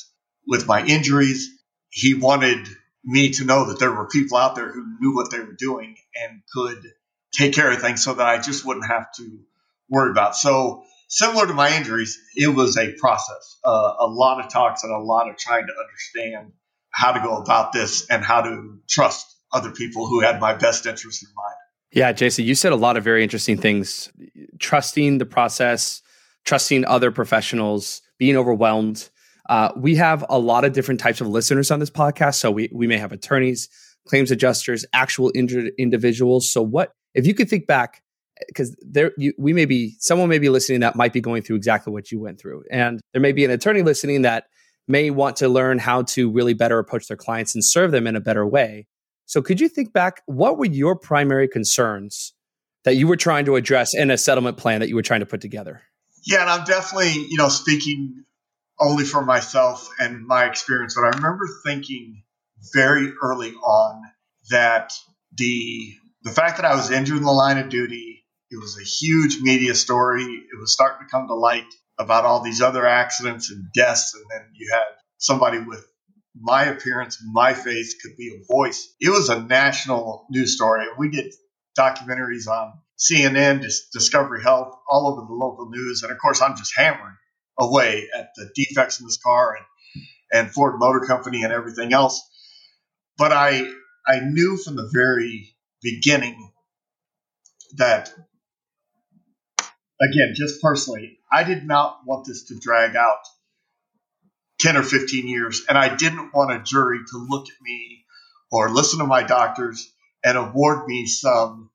with 0.47 0.67
my 0.67 0.85
injuries. 0.85 1.50
He 1.89 2.13
wanted 2.13 2.67
me 3.05 3.29
to 3.31 3.45
know 3.45 3.65
that 3.65 3.79
there 3.79 3.91
were 3.91 4.07
people 4.07 4.38
out 4.38 4.55
there 4.55 4.71
who 4.71 4.97
knew 5.00 5.15
what 5.15 5.31
they 5.31 5.39
were 5.39 5.55
doing 5.57 5.95
and 6.15 6.41
could 6.53 6.81
take 7.31 7.53
care 7.53 7.71
of 7.71 7.79
things 7.79 8.03
so 8.03 8.13
that 8.13 8.25
I 8.25 8.41
just 8.41 8.65
wouldn't 8.65 8.88
have 8.88 9.12
to 9.17 9.39
worry 9.89 10.12
about. 10.12 10.35
So 10.35 10.83
similar 11.07 11.47
to 11.47 11.53
my 11.53 11.75
injuries, 11.77 12.19
it 12.35 12.47
was 12.47 12.77
a 12.77 12.93
process, 12.93 13.59
uh, 13.63 13.93
a 14.00 14.07
lot 14.07 14.43
of 14.43 14.51
talks 14.51 14.83
and 14.83 14.91
a 14.91 15.00
lot 15.00 15.29
of 15.29 15.38
trying 15.38 15.67
to 15.67 15.74
understand 15.74 16.53
how 16.89 17.12
to 17.12 17.19
go 17.19 17.38
about 17.38 17.74
this 17.74 18.09
and 18.09 18.24
how 18.24 18.41
to 18.41 18.79
trust 18.89 19.27
other 19.51 19.71
people 19.71 20.07
who 20.07 20.21
had 20.21 20.39
my 20.39 20.53
best 20.53 20.85
interest 20.85 21.24
in 21.24 21.29
mind. 21.35 21.55
Yeah, 21.91 22.12
Jason, 22.12 22.45
you 22.45 22.55
said 22.55 22.74
a 22.74 22.77
lot 22.77 22.97
of 22.97 23.03
very 23.03 23.24
interesting 23.24 23.57
things. 23.57 24.12
Trusting 24.59 25.17
the 25.17 25.25
process, 25.25 26.01
trusting 26.43 26.85
other 26.85 27.12
professionals, 27.12 28.01
being 28.17 28.35
overwhelmed. 28.35 29.09
Uh, 29.50 29.72
we 29.75 29.96
have 29.96 30.25
a 30.30 30.40
lot 30.40 30.66
of 30.66 30.74
different 30.74 31.00
types 31.00 31.22
of 31.22 31.28
listeners 31.28 31.72
on 31.72 31.80
this 31.80 31.90
podcast. 31.90 32.36
So 32.36 32.52
we, 32.52 32.70
we 32.74 32.88
may 32.88 32.98
have 32.98 33.12
attorneys, 33.12 33.70
claims 34.08 34.32
adjusters, 34.32 34.86
actual 34.94 35.32
injured 35.36 35.72
individuals. 35.78 36.50
So 36.52 36.62
what 36.62 36.92
if 37.14 37.25
you 37.25 37.34
could 37.34 37.50
think 37.50 37.68
back, 37.68 38.02
because 38.48 38.75
there 38.82 39.12
you, 39.18 39.34
we 39.38 39.54
may 39.54 39.66
be 39.66 39.96
someone 40.00 40.30
may 40.30 40.40
be 40.40 40.50
listening 40.50 40.82
that 40.82 40.96
might 40.96 41.14
be 41.14 41.22
going 41.22 41.42
through 41.42 41.56
exactly 41.56 41.94
what 41.94 42.12
you 42.12 42.20
went 42.20 42.40
through, 42.40 42.64
and 42.70 43.00
there 43.14 43.22
may 43.22 43.32
be 43.32 43.46
an 43.46 43.52
attorney 43.52 43.82
listening 43.82 44.24
that 44.24 44.46
may 44.88 45.10
want 45.10 45.38
to 45.38 45.50
learn 45.50 45.80
how 45.80 46.04
to 46.04 46.30
really 46.30 46.54
better 46.54 46.78
approach 46.78 47.08
their 47.08 47.18
clients 47.18 47.56
and 47.56 47.64
serve 47.64 47.92
them 47.92 48.06
in 48.06 48.16
a 48.16 48.22
better 48.22 48.46
way. 48.46 48.88
So 49.25 49.42
could 49.42 49.60
you 49.60 49.70
think 49.70 49.94
back? 49.94 50.22
What 50.25 50.58
were 50.58 50.66
your 50.66 50.96
primary 50.96 51.48
concerns 51.48 52.34
that 52.84 52.96
you 52.96 53.08
were 53.08 53.16
trying 53.16 53.46
to 53.46 53.56
address 53.56 53.96
in 53.96 54.12
a 54.12 54.18
settlement 54.18 54.58
plan 54.58 54.82
that 54.82 54.90
you 54.90 54.96
were 54.96 55.02
trying 55.02 55.22
to 55.22 55.25
put 55.25 55.42
together? 55.42 55.82
Yeah, 56.24 56.42
and 56.42 56.50
I'm 56.50 56.66
definitely 56.66 57.14
you 57.14 57.38
know 57.38 57.50
speaking 57.50 58.25
only 58.79 59.05
for 59.05 59.24
myself 59.24 59.89
and 60.00 60.25
my 60.25 60.46
experience, 60.46 60.96
but 60.96 61.03
I 61.03 61.17
remember 61.17 61.48
thinking 61.65 62.24
very 62.74 63.12
early 63.22 63.53
on 63.53 64.01
that 64.50 64.94
the 65.38 65.94
the 66.24 66.32
fact 66.32 66.58
that 66.58 66.65
I 66.65 66.75
was 66.75 66.89
injured 66.89 67.17
in 67.17 67.24
the 67.24 67.32
line 67.32 67.60
of 67.60 67.70
duty, 67.70 68.25
it 68.50 68.58
was 68.58 68.79
a 68.79 68.84
huge 68.84 69.41
media 69.41 69.75
story. 69.75 70.24
It 70.24 70.60
was 70.60 70.74
starting 70.74 71.05
to 71.05 71.12
come 71.12 71.27
to 71.27 71.36
light 71.36 71.72
about 72.00 72.25
all 72.25 72.41
these 72.41 72.62
other 72.62 72.86
accidents 72.86 73.51
and 73.51 73.72
deaths, 73.74 74.13
and 74.15 74.25
then 74.29 74.50
you 74.53 74.72
had 74.74 74.86
somebody 75.17 75.60
with 75.60 75.86
my 76.38 76.65
appearance, 76.65 77.24
my 77.32 77.53
face 77.53 77.96
could 78.01 78.17
be 78.17 78.29
a 78.36 78.53
voice. 78.53 78.94
It 79.00 79.10
was 79.10 79.29
a 79.29 79.41
national 79.41 80.25
news 80.29 80.55
story. 80.55 80.86
We 80.98 81.10
did 81.10 81.34
documentaries 81.79 82.48
on 82.48 82.74
CNN, 82.98 83.65
Discovery 83.94 84.41
Health, 84.44 84.74
all 84.89 85.08
over 85.08 85.25
the 85.25 85.34
local 85.34 85.70
news, 85.70 86.03
and 86.03 86.12
of 86.12 86.17
course, 86.17 86.41
I'm 86.41 86.58
just 86.58 86.74
hammering 86.75 87.15
away 87.59 88.07
at 88.15 88.29
the 88.35 88.50
defects 88.55 89.00
in 89.00 89.05
this 89.05 89.17
car 89.17 89.57
and, 89.57 89.65
and 90.31 90.51
Ford 90.51 90.75
Motor 90.77 91.01
Company 91.01 91.43
and 91.43 91.53
everything 91.53 91.93
else. 91.93 92.21
But 93.17 93.31
I 93.31 93.71
I 94.07 94.19
knew 94.19 94.57
from 94.57 94.75
the 94.75 94.89
very 94.93 95.55
beginning 95.81 96.51
that 97.77 98.12
again, 100.01 100.33
just 100.35 100.62
personally, 100.62 101.19
I 101.31 101.43
did 101.43 101.65
not 101.65 102.00
want 102.05 102.25
this 102.25 102.45
to 102.45 102.59
drag 102.59 102.95
out 102.95 103.19
10 104.59 104.77
or 104.77 104.83
15 104.83 105.27
years. 105.27 105.65
And 105.67 105.77
I 105.77 105.95
didn't 105.95 106.33
want 106.33 106.51
a 106.51 106.63
jury 106.63 107.00
to 107.12 107.17
look 107.29 107.45
at 107.47 107.62
me 107.62 108.05
or 108.51 108.69
listen 108.69 109.00
to 109.00 109.05
my 109.05 109.24
doctors 109.24 109.91
and 110.24 110.38
award 110.38 110.88
me 110.88 111.05
some 111.05 111.69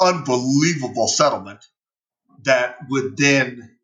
unbelievable 0.00 1.08
settlement 1.08 1.64
that 2.42 2.76
would 2.88 3.16
then 3.16 3.76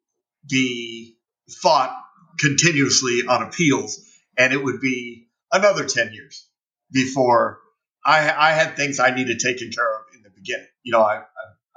be 0.48 1.16
fought 1.52 1.96
continuously 2.38 3.22
on 3.28 3.42
appeals, 3.42 4.00
and 4.36 4.52
it 4.52 4.62
would 4.62 4.80
be 4.80 5.28
another 5.52 5.84
10 5.84 6.12
years 6.12 6.46
before 6.92 7.60
I, 8.04 8.30
I 8.30 8.52
had 8.52 8.76
things 8.76 8.98
I 8.98 9.14
needed 9.14 9.40
taken 9.40 9.70
care 9.70 9.96
of 9.96 10.02
in 10.14 10.22
the 10.22 10.30
beginning. 10.30 10.66
You 10.82 10.92
know, 10.92 11.02
I, 11.02 11.18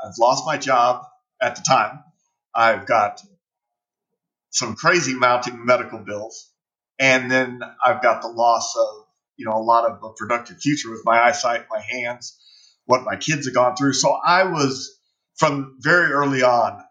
I've 0.04 0.18
lost 0.20 0.46
my 0.46 0.58
job 0.58 1.04
at 1.42 1.56
the 1.56 1.64
time. 1.68 2.00
I've 2.56 2.86
got 2.86 3.22
some 4.52 4.76
crazy 4.76 5.16
mounting 5.16 5.66
medical 5.66 6.00
bills. 6.00 6.50
And 7.00 7.30
then 7.30 7.62
I've 7.84 8.02
got 8.02 8.22
the 8.22 8.28
loss 8.28 8.76
of, 8.78 9.06
you 9.36 9.46
know, 9.46 9.58
a 9.58 9.64
lot 9.64 9.90
of 9.90 10.04
a 10.04 10.14
productive 10.14 10.60
future 10.62 10.92
with 10.92 11.02
my 11.04 11.20
eyesight, 11.20 11.66
my 11.70 11.82
hands, 11.82 12.40
what 12.86 13.04
my 13.04 13.16
kids 13.16 13.48
have 13.48 13.56
gone 13.56 13.76
through. 13.76 13.94
So 13.94 14.12
I 14.12 14.44
was, 14.44 14.98
from 15.38 15.78
very 15.80 16.12
early 16.12 16.44
on, 16.44 16.84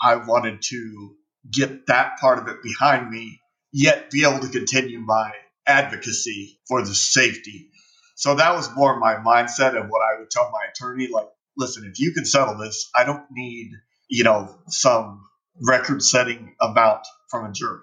I 0.00 0.16
wanted 0.16 0.62
to 0.62 1.16
get 1.50 1.86
that 1.86 2.18
part 2.18 2.38
of 2.38 2.48
it 2.48 2.62
behind 2.62 3.10
me, 3.10 3.40
yet 3.72 4.10
be 4.10 4.24
able 4.24 4.40
to 4.40 4.48
continue 4.48 5.00
my 5.00 5.32
advocacy 5.66 6.58
for 6.68 6.82
the 6.82 6.94
safety. 6.94 7.68
So 8.16 8.34
that 8.34 8.54
was 8.54 8.74
more 8.74 8.98
my 8.98 9.14
mindset 9.14 9.80
and 9.80 9.90
what 9.90 10.02
I 10.02 10.18
would 10.18 10.30
tell 10.30 10.50
my 10.50 10.66
attorney 10.70 11.08
like, 11.10 11.28
listen, 11.56 11.84
if 11.90 11.98
you 11.98 12.12
can 12.12 12.24
settle 12.24 12.58
this, 12.58 12.90
I 12.94 13.04
don't 13.04 13.24
need, 13.30 13.70
you 14.08 14.24
know, 14.24 14.54
some 14.68 15.22
record 15.62 16.02
setting 16.02 16.54
amount 16.60 17.06
from 17.30 17.46
a 17.46 17.52
jury. 17.52 17.80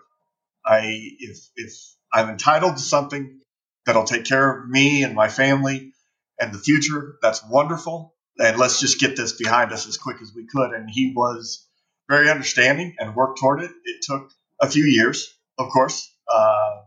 I 0.66 0.82
if 1.20 1.38
if 1.56 1.74
I'm 2.14 2.30
entitled 2.30 2.78
to 2.78 2.82
something 2.82 3.40
that'll 3.86 4.04
take 4.04 4.26
care 4.26 4.60
of 4.60 4.70
me 4.70 5.04
and 5.04 5.16
my 5.16 5.30
family 5.30 5.94
and 6.40 6.54
the 6.54 6.60
future, 6.60 7.18
that's 7.22 7.44
wonderful. 7.50 8.14
And 8.38 8.58
let's 8.58 8.80
just 8.80 9.00
get 9.00 9.16
this 9.16 9.34
behind 9.34 9.72
us 9.72 9.88
as 9.88 9.98
quick 9.98 10.18
as 10.22 10.34
we 10.36 10.46
could. 10.46 10.72
And 10.72 10.90
he 10.90 11.14
was 11.16 11.67
very 12.10 12.30
understanding 12.30 12.96
and 13.00 13.16
worked 13.16 13.40
toward 13.40 13.62
it. 13.62 13.72
It 13.84 14.02
took 14.02 14.30
a 14.62 14.70
few 14.70 14.86
years, 14.86 15.34
of 15.58 15.70
course. 15.70 16.14
Uh, 16.32 16.82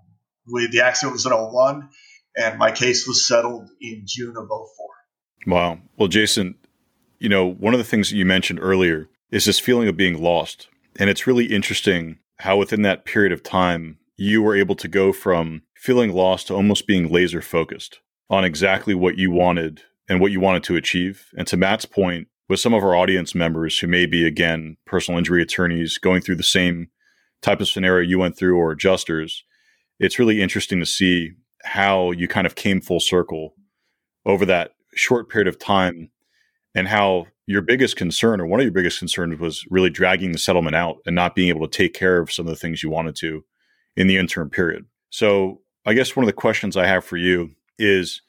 we, 0.53 0.69
the 0.69 0.83
accident 0.83 1.13
was 1.13 1.27
in 1.27 1.33
01, 1.33 1.89
and 2.37 2.59
my 2.59 2.73
case 2.73 3.07
was 3.07 3.27
settled 3.27 3.69
in 3.81 4.05
June 4.07 4.37
of 4.37 4.49
04. 4.49 4.67
Wow. 5.47 5.79
Well, 5.97 6.09
Jason, 6.09 6.57
you 7.19 7.29
know, 7.29 7.47
one 7.47 7.75
of 7.75 7.79
the 7.79 7.85
things 7.85 8.11
that 8.11 8.17
you 8.17 8.25
mentioned 8.25 8.61
earlier 8.61 9.09
is 9.31 9.45
this 9.45 9.59
feeling 9.59 9.89
of 9.89 9.97
being 9.97 10.23
lost. 10.23 10.69
And 10.97 11.09
it's 11.09 11.27
really 11.27 11.47
interesting 11.47 12.19
how 12.39 12.57
within 12.57 12.83
that 12.83 13.05
period 13.05 13.33
of 13.33 13.43
time, 13.43 13.99
you 14.17 14.43
were 14.43 14.57
able 14.57 14.75
to 14.77 14.89
go 14.89 15.13
from 15.13 15.63
feeling 15.75 16.13
lost 16.13 16.49
to 16.49 16.55
almost 16.55 16.87
being 16.87 17.11
laser 17.11 17.41
focused 17.41 18.01
on 18.29 18.45
exactly 18.45 18.95
what 18.95 19.17
you 19.17 19.31
wanted 19.31 19.83
and 20.09 20.21
what 20.21 20.33
you 20.33 20.41
wanted 20.41 20.63
to 20.65 20.77
achieve. 20.77 21.29
And 21.37 21.47
to 21.47 21.57
Matt's 21.57 21.87
point, 21.87 22.29
with 22.51 22.59
some 22.59 22.75
of 22.75 22.83
our 22.83 22.97
audience 22.97 23.33
members 23.33 23.79
who 23.79 23.87
may 23.87 24.07
be, 24.07 24.27
again, 24.27 24.77
personal 24.85 25.17
injury 25.17 25.41
attorneys 25.41 25.99
going 25.99 26.21
through 26.21 26.35
the 26.35 26.43
same 26.43 26.89
type 27.43 27.61
of 27.61 27.69
scenario 27.69 28.07
you 28.07 28.19
went 28.19 28.37
through 28.37 28.59
or 28.59 28.73
adjusters, 28.73 29.45
it's 30.01 30.19
really 30.19 30.43
interesting 30.43 30.81
to 30.81 30.85
see 30.85 31.31
how 31.63 32.11
you 32.11 32.27
kind 32.27 32.49
of 32.49 32.57
came 32.57 32.81
full 32.81 32.99
circle 32.99 33.55
over 34.27 34.45
that 34.45 34.73
short 34.97 35.31
period 35.31 35.47
of 35.47 35.61
time 35.61 36.11
and 36.75 36.89
how 36.89 37.25
your 37.47 37.63
biggest 37.63 37.97
concern 37.97 38.41
or 38.41 38.47
one 38.47 38.59
of 38.59 38.65
your 38.65 38.73
biggest 38.73 38.99
concerns 38.99 39.39
was 39.39 39.65
really 39.71 39.91
dragging 39.91 40.33
the 40.33 40.39
settlement 40.39 40.75
out 40.75 40.97
and 41.07 41.15
not 41.15 41.37
being 41.37 41.51
able 41.51 41.67
to 41.69 41.79
take 41.79 41.95
care 41.95 42.19
of 42.19 42.33
some 42.33 42.49
of 42.49 42.51
the 42.51 42.59
things 42.59 42.83
you 42.83 42.91
wanted 42.91 43.15
to 43.15 43.45
in 43.97 44.09
the 44.09 44.17
interim 44.17 44.51
period. 44.51 44.87
So, 45.09 45.61
I 45.87 45.95
guess 45.95 46.17
one 46.17 46.25
of 46.25 46.29
the 46.29 46.33
questions 46.33 46.77
I 46.77 46.87
have 46.87 47.05
for 47.05 47.17
you 47.17 47.53
is, 47.79 48.23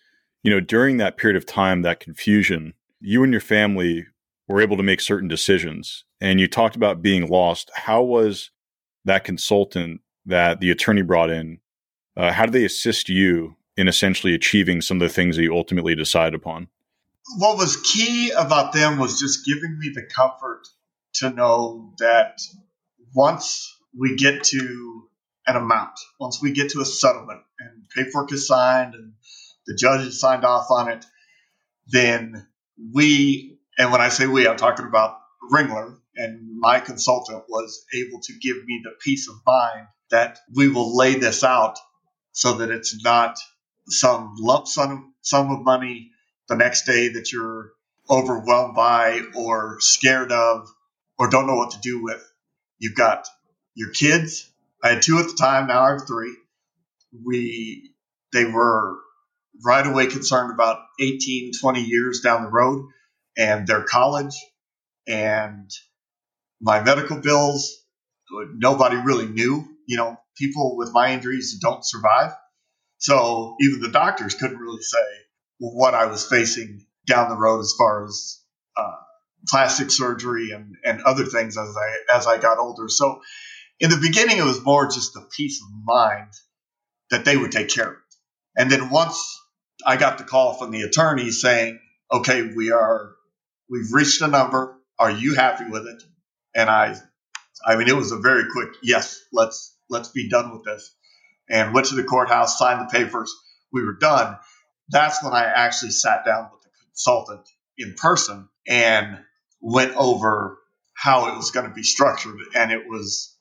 you 0.44 0.52
know, 0.52 0.60
during 0.60 0.98
that 0.98 1.18
period 1.18 1.36
of 1.36 1.46
time, 1.46 1.82
that 1.82 2.00
confusion, 2.00 2.74
you 3.02 3.24
and 3.24 3.32
your 3.32 3.42
family 3.42 4.06
were 4.48 4.62
able 4.62 4.78
to 4.78 4.84
make 4.84 5.02
certain 5.02 5.28
decisions. 5.28 6.06
And 6.20 6.40
you 6.40 6.48
talked 6.48 6.76
about 6.76 7.02
being 7.02 7.28
lost. 7.28 7.72
How 7.74 8.04
was 8.04 8.52
that 9.06 9.24
consultant 9.24 10.02
that 10.26 10.60
the 10.60 10.72
attorney 10.72 11.02
brought 11.02 11.30
in? 11.30 11.60
Uh, 12.16 12.32
how 12.32 12.46
did 12.46 12.54
they 12.54 12.66
assist 12.66 13.10
you 13.10 13.56
in 13.78 13.88
essentially 13.88 14.36
achieving 14.36 14.82
some 14.82 15.02
of 15.02 15.08
the 15.08 15.14
things 15.14 15.36
that 15.36 15.44
you 15.44 15.56
ultimately 15.56 15.96
decided 15.96 16.36
upon? 16.36 16.68
What 17.38 17.58
was 17.58 17.78
key 17.78 18.32
about 18.32 18.74
them 18.74 19.00
was 19.00 19.20
just 19.20 19.46
giving 19.46 19.78
me 19.80 19.92
the 19.94 20.04
comfort 20.04 20.68
to 21.16 21.30
know 21.30 21.94
that 22.00 22.42
once 23.16 23.78
we 23.98 24.16
get 24.16 24.44
to 24.44 25.08
an 25.48 25.56
amount, 25.56 26.00
once 26.20 26.42
we 26.42 26.52
get 26.52 26.70
to 26.72 26.82
a 26.82 26.86
settlement 26.86 27.42
and 27.60 27.88
paperwork 27.96 28.32
is 28.32 28.48
signed 28.48 28.94
and 28.94 29.14
the 29.66 29.76
judge 29.76 30.04
has 30.04 30.20
signed 30.20 30.46
off 30.46 30.68
on 30.70 30.90
it, 30.90 31.06
then 31.88 32.48
we 32.94 33.60
and 33.78 33.92
when 33.92 34.02
I 34.02 34.10
say 34.10 34.28
we, 34.28 34.48
I'm 34.48 34.58
talking 34.58 34.86
about 34.86 35.18
Ringler 35.52 35.98
and 36.16 36.60
my 36.60 36.80
consultant 36.80 37.44
was 37.50 37.86
able 37.94 38.20
to 38.22 38.34
give 38.34 38.58
me 38.66 38.82
the 38.84 38.92
peace 39.00 39.28
of 39.30 39.36
mind 39.46 39.88
that 40.12 40.40
we 40.54 40.68
will 40.68 40.96
lay 40.96 41.16
this 41.16 41.44
out 41.44 41.78
so 42.34 42.58
that 42.58 42.70
it's 42.70 43.04
not 43.04 43.38
some 43.88 44.36
lump 44.38 44.68
sum, 44.68 45.14
sum 45.22 45.52
of 45.52 45.64
money 45.64 46.12
the 46.48 46.56
next 46.56 46.86
day 46.86 47.10
that 47.10 47.32
you're 47.32 47.72
overwhelmed 48.10 48.76
by 48.76 49.22
or 49.36 49.78
scared 49.80 50.32
of 50.32 50.70
or 51.18 51.30
don't 51.30 51.48
know 51.48 51.56
what 51.56 51.72
to 51.72 51.80
do 51.80 52.04
with. 52.04 52.24
You've 52.80 52.96
got 52.96 53.28
your 53.76 53.90
kids. 53.90 54.50
I 54.84 54.90
had 54.90 55.02
two 55.02 55.18
at 55.18 55.28
the 55.28 55.36
time, 55.40 55.68
now 55.68 55.84
I 55.84 55.92
have 55.92 56.08
three. 56.08 56.36
We 57.26 57.92
they 58.34 58.46
were 58.46 58.98
right 59.64 59.86
away 59.86 60.08
concerned 60.08 60.54
about 60.54 60.80
18, 61.00 61.52
20 61.60 61.82
years 61.82 62.22
down 62.22 62.44
the 62.44 62.50
road 62.50 62.88
and 63.38 63.68
their 63.68 63.84
college 63.84 64.36
and 65.08 65.70
my 66.62 66.82
medical 66.82 67.18
bills. 67.18 67.78
Nobody 68.56 68.98
really 68.98 69.28
knew. 69.28 69.66
You 69.88 69.98
know, 69.98 70.18
people 70.38 70.78
with 70.78 70.94
my 70.94 71.14
injuries 71.14 71.58
don't 71.62 71.86
survive. 71.86 72.32
So 72.98 73.56
even 73.62 73.82
the 73.82 73.90
doctors 73.90 74.36
couldn't 74.36 74.60
really 74.60 74.82
say 74.82 75.00
what 75.58 75.94
I 75.94 76.06
was 76.06 76.26
facing 76.26 76.86
down 77.08 77.30
the 77.30 77.36
road 77.38 77.60
as 77.60 77.74
far 77.78 78.06
as 78.06 78.40
uh, 78.78 78.96
plastic 79.48 79.92
surgery 79.92 80.52
and, 80.52 80.76
and 80.86 81.02
other 81.02 81.26
things 81.26 81.58
as 81.58 81.76
I 81.76 82.16
as 82.18 82.28
I 82.28 82.38
got 82.38 82.60
older. 82.60 82.88
So 82.90 83.22
in 83.80 83.90
the 83.90 83.98
beginning, 83.98 84.38
it 84.38 84.44
was 84.44 84.64
more 84.64 84.86
just 84.86 85.14
the 85.14 85.28
peace 85.36 85.62
of 85.62 85.68
mind 85.84 86.32
that 87.10 87.26
they 87.26 87.36
would 87.36 87.52
take 87.52 87.70
care 87.70 87.88
of 87.88 87.94
it. 87.94 88.16
And 88.58 88.72
then 88.72 88.90
once 88.90 89.41
I 89.86 89.98
got 89.98 90.18
the 90.18 90.24
call 90.24 90.54
from 90.54 90.72
the 90.72 90.82
attorney 90.82 91.32
saying, 91.32 91.80
"Okay, 92.12 92.54
we 92.56 92.72
are 92.72 93.14
we've 93.70 93.92
reached 93.92 94.22
a 94.22 94.28
number. 94.28 94.78
Are 95.00 95.12
you 95.12 95.36
happy 95.36 95.66
with 95.70 95.88
it?" 95.88 96.04
And 96.56 96.70
I, 96.70 96.96
I 97.66 97.76
mean, 97.76 97.88
it 97.88 97.96
was 97.96 98.12
a 98.12 98.18
very 98.18 98.46
quick 98.52 98.70
yes. 98.84 99.20
Let's 99.32 99.76
let's 99.90 100.10
be 100.10 100.30
done 100.30 100.52
with 100.52 100.64
this. 100.64 100.96
And 101.50 101.74
went 101.74 101.88
to 101.88 101.96
the 101.96 102.04
courthouse, 102.04 102.58
signed 102.58 102.88
the 102.88 102.92
papers. 102.92 103.34
We 103.74 103.84
were 103.84 103.98
done. 104.00 104.38
That's 104.90 105.24
when 105.24 105.34
I 105.34 105.44
actually 105.44 105.92
sat 105.92 106.26
down 106.26 106.50
with 106.52 106.62
the 106.64 106.70
consultant 106.86 107.48
in 107.78 107.96
person 107.96 108.48
and 108.68 109.20
went 109.62 109.96
over 109.96 110.58
how 110.94 111.28
it 111.28 111.38
was 111.38 111.52
going 111.52 111.68
to 111.68 111.74
be 111.74 111.84
structured. 111.84 112.38
And 112.56 112.72
it 112.72 112.88
was, 112.88 113.36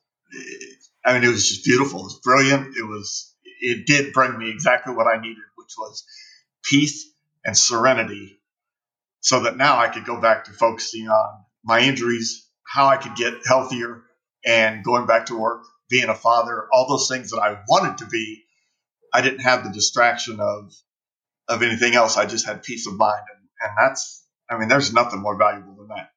I 1.05 1.15
mean, 1.15 1.25
it 1.25 1.33
was 1.33 1.49
just 1.49 1.65
beautiful. 1.65 2.01
It 2.01 2.05
was 2.05 2.21
brilliant. 2.23 2.77
It 2.77 2.87
was, 2.87 3.35
it 3.61 3.87
did 3.87 4.13
bring 4.13 4.39
me 4.39 4.51
exactly 4.51 4.95
what 4.95 5.07
I 5.07 5.21
needed, 5.21 5.45
which 5.57 5.75
was 5.79 6.05
peace 6.65 7.11
and 7.45 7.57
serenity 7.57 8.39
so 9.21 9.41
that 9.41 9.57
now 9.57 9.79
I 9.79 9.89
could 9.89 10.05
go 10.05 10.21
back 10.21 10.45
to 10.45 10.53
focusing 10.53 11.09
on 11.09 11.45
my 11.65 11.81
injuries, 11.81 12.49
how 12.65 12.87
I 12.87 12.97
could 12.97 13.15
get 13.15 13.47
healthier 13.47 14.03
and 14.45 14.83
going 14.85 15.07
back 15.07 15.27
to 15.27 15.39
work, 15.39 15.63
being 15.89 16.09
a 16.09 16.15
father, 16.15 16.67
all 16.73 16.89
those 16.89 17.09
things 17.09 17.31
that 17.31 17.41
I 17.41 17.61
wanted 17.69 17.99
to 17.99 18.07
be. 18.07 18.43
I 19.13 19.21
didn't 19.23 19.41
have 19.41 19.65
the 19.65 19.71
distraction 19.71 20.39
of 20.41 20.73
of 21.49 21.63
anything 21.63 21.95
else. 21.95 22.17
I 22.17 22.27
just 22.27 22.47
had 22.47 22.63
peace 22.63 22.87
of 22.87 22.97
mind, 22.97 23.23
and, 23.35 23.49
and 23.61 23.77
that's 23.79 24.25
I 24.49 24.59
mean, 24.59 24.69
there's 24.69 24.93
nothing 24.93 25.21
more 25.21 25.37
valuable 25.37 25.77
than 25.77 25.89
that. 25.89 26.11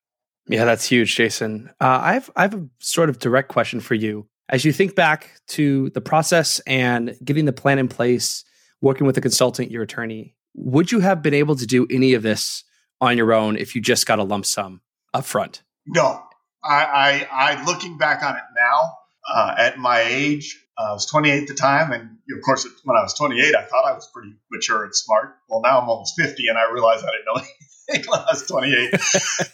Yeah, 0.47 0.65
that's 0.65 0.85
huge, 0.85 1.15
Jason. 1.15 1.69
Uh, 1.79 1.99
I 2.01 2.13
have 2.13 2.29
I 2.35 2.43
have 2.43 2.53
a 2.53 2.67
sort 2.79 3.09
of 3.09 3.19
direct 3.19 3.49
question 3.49 3.79
for 3.79 3.95
you. 3.95 4.27
As 4.49 4.65
you 4.65 4.73
think 4.73 4.95
back 4.95 5.31
to 5.49 5.89
the 5.91 6.01
process 6.01 6.59
and 6.67 7.15
getting 7.23 7.45
the 7.45 7.53
plan 7.53 7.79
in 7.79 7.87
place, 7.87 8.43
working 8.83 9.07
with 9.07 9.17
a 9.17 9.21
consultant, 9.21 9.71
your 9.71 9.81
attorney, 9.81 10.35
would 10.53 10.91
you 10.91 10.99
have 10.99 11.23
been 11.23 11.33
able 11.33 11.55
to 11.55 11.65
do 11.65 11.87
any 11.89 12.13
of 12.13 12.21
this 12.21 12.65
on 12.99 13.15
your 13.17 13.33
own 13.33 13.55
if 13.55 13.73
you 13.73 13.81
just 13.81 14.05
got 14.05 14.19
a 14.19 14.23
lump 14.23 14.45
sum 14.45 14.81
up 15.13 15.23
front? 15.23 15.63
No. 15.87 16.21
I, 16.63 17.27
I, 17.31 17.55
I 17.55 17.65
looking 17.65 17.97
back 17.97 18.21
on 18.23 18.35
it 18.35 18.43
now, 18.55 18.93
uh, 19.33 19.55
at 19.57 19.79
my 19.79 20.01
age, 20.01 20.59
uh, 20.77 20.89
I 20.89 20.93
was 20.93 21.05
28 21.05 21.43
at 21.43 21.47
the 21.47 21.53
time, 21.53 21.91
and 21.93 22.17
of 22.35 22.43
course, 22.43 22.67
when 22.83 22.97
I 22.97 23.01
was 23.01 23.13
28, 23.13 23.55
I 23.55 23.63
thought 23.63 23.85
I 23.85 23.93
was 23.93 24.09
pretty 24.13 24.33
mature 24.51 24.83
and 24.83 24.93
smart. 24.93 25.37
Well, 25.47 25.61
now 25.61 25.79
I'm 25.79 25.87
almost 25.87 26.15
50, 26.19 26.47
and 26.47 26.57
I 26.57 26.71
realize 26.71 27.03
I 27.03 27.11
didn't 27.11 27.25
know 27.27 27.41
anything 27.89 28.11
when 28.11 28.19
I 28.19 28.25
was 28.31 28.47
28. 28.47 28.93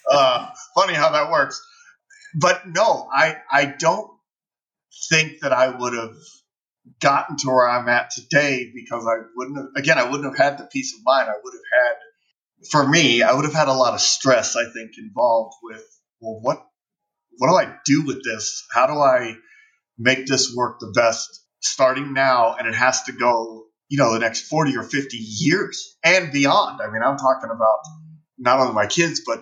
uh, 0.11 0.49
funny 0.75 0.93
how 0.93 1.11
that 1.11 1.31
works. 1.31 1.61
But 2.35 2.67
no, 2.67 3.07
I 3.13 3.37
I 3.51 3.65
don't 3.65 4.09
think 5.09 5.41
that 5.41 5.51
I 5.51 5.69
would 5.69 5.93
have 5.93 6.15
gotten 6.99 7.37
to 7.37 7.47
where 7.47 7.69
I'm 7.69 7.87
at 7.89 8.11
today 8.11 8.71
because 8.73 9.05
I 9.05 9.23
wouldn't 9.35 9.57
have. 9.57 9.67
Again, 9.75 9.97
I 9.97 10.09
wouldn't 10.09 10.25
have 10.25 10.37
had 10.37 10.57
the 10.57 10.69
peace 10.71 10.95
of 10.95 11.01
mind. 11.05 11.29
I 11.29 11.39
would 11.41 11.53
have 11.53 11.83
had, 11.85 12.67
for 12.69 12.87
me, 12.87 13.21
I 13.21 13.33
would 13.33 13.45
have 13.45 13.53
had 13.53 13.67
a 13.67 13.73
lot 13.73 13.93
of 13.93 14.01
stress. 14.01 14.55
I 14.55 14.69
think 14.71 14.91
involved 14.97 15.55
with 15.63 15.83
well, 16.21 16.39
what 16.41 16.65
what 17.37 17.49
do 17.49 17.55
I 17.55 17.75
do 17.85 18.05
with 18.05 18.23
this? 18.23 18.65
How 18.71 18.87
do 18.87 18.93
I 18.93 19.35
make 19.97 20.25
this 20.25 20.53
work 20.55 20.79
the 20.79 20.91
best 20.93 21.45
starting 21.61 22.13
now? 22.13 22.55
And 22.55 22.67
it 22.67 22.75
has 22.75 23.03
to 23.03 23.13
go, 23.13 23.65
you 23.87 23.97
know, 23.97 24.13
the 24.13 24.19
next 24.19 24.47
40 24.47 24.75
or 24.77 24.83
50 24.83 25.17
years 25.17 25.97
and 26.03 26.31
beyond. 26.33 26.81
I 26.81 26.91
mean, 26.91 27.01
I'm 27.01 27.17
talking 27.17 27.49
about 27.49 27.79
not 28.37 28.59
only 28.59 28.73
my 28.73 28.87
kids, 28.87 29.21
but 29.25 29.41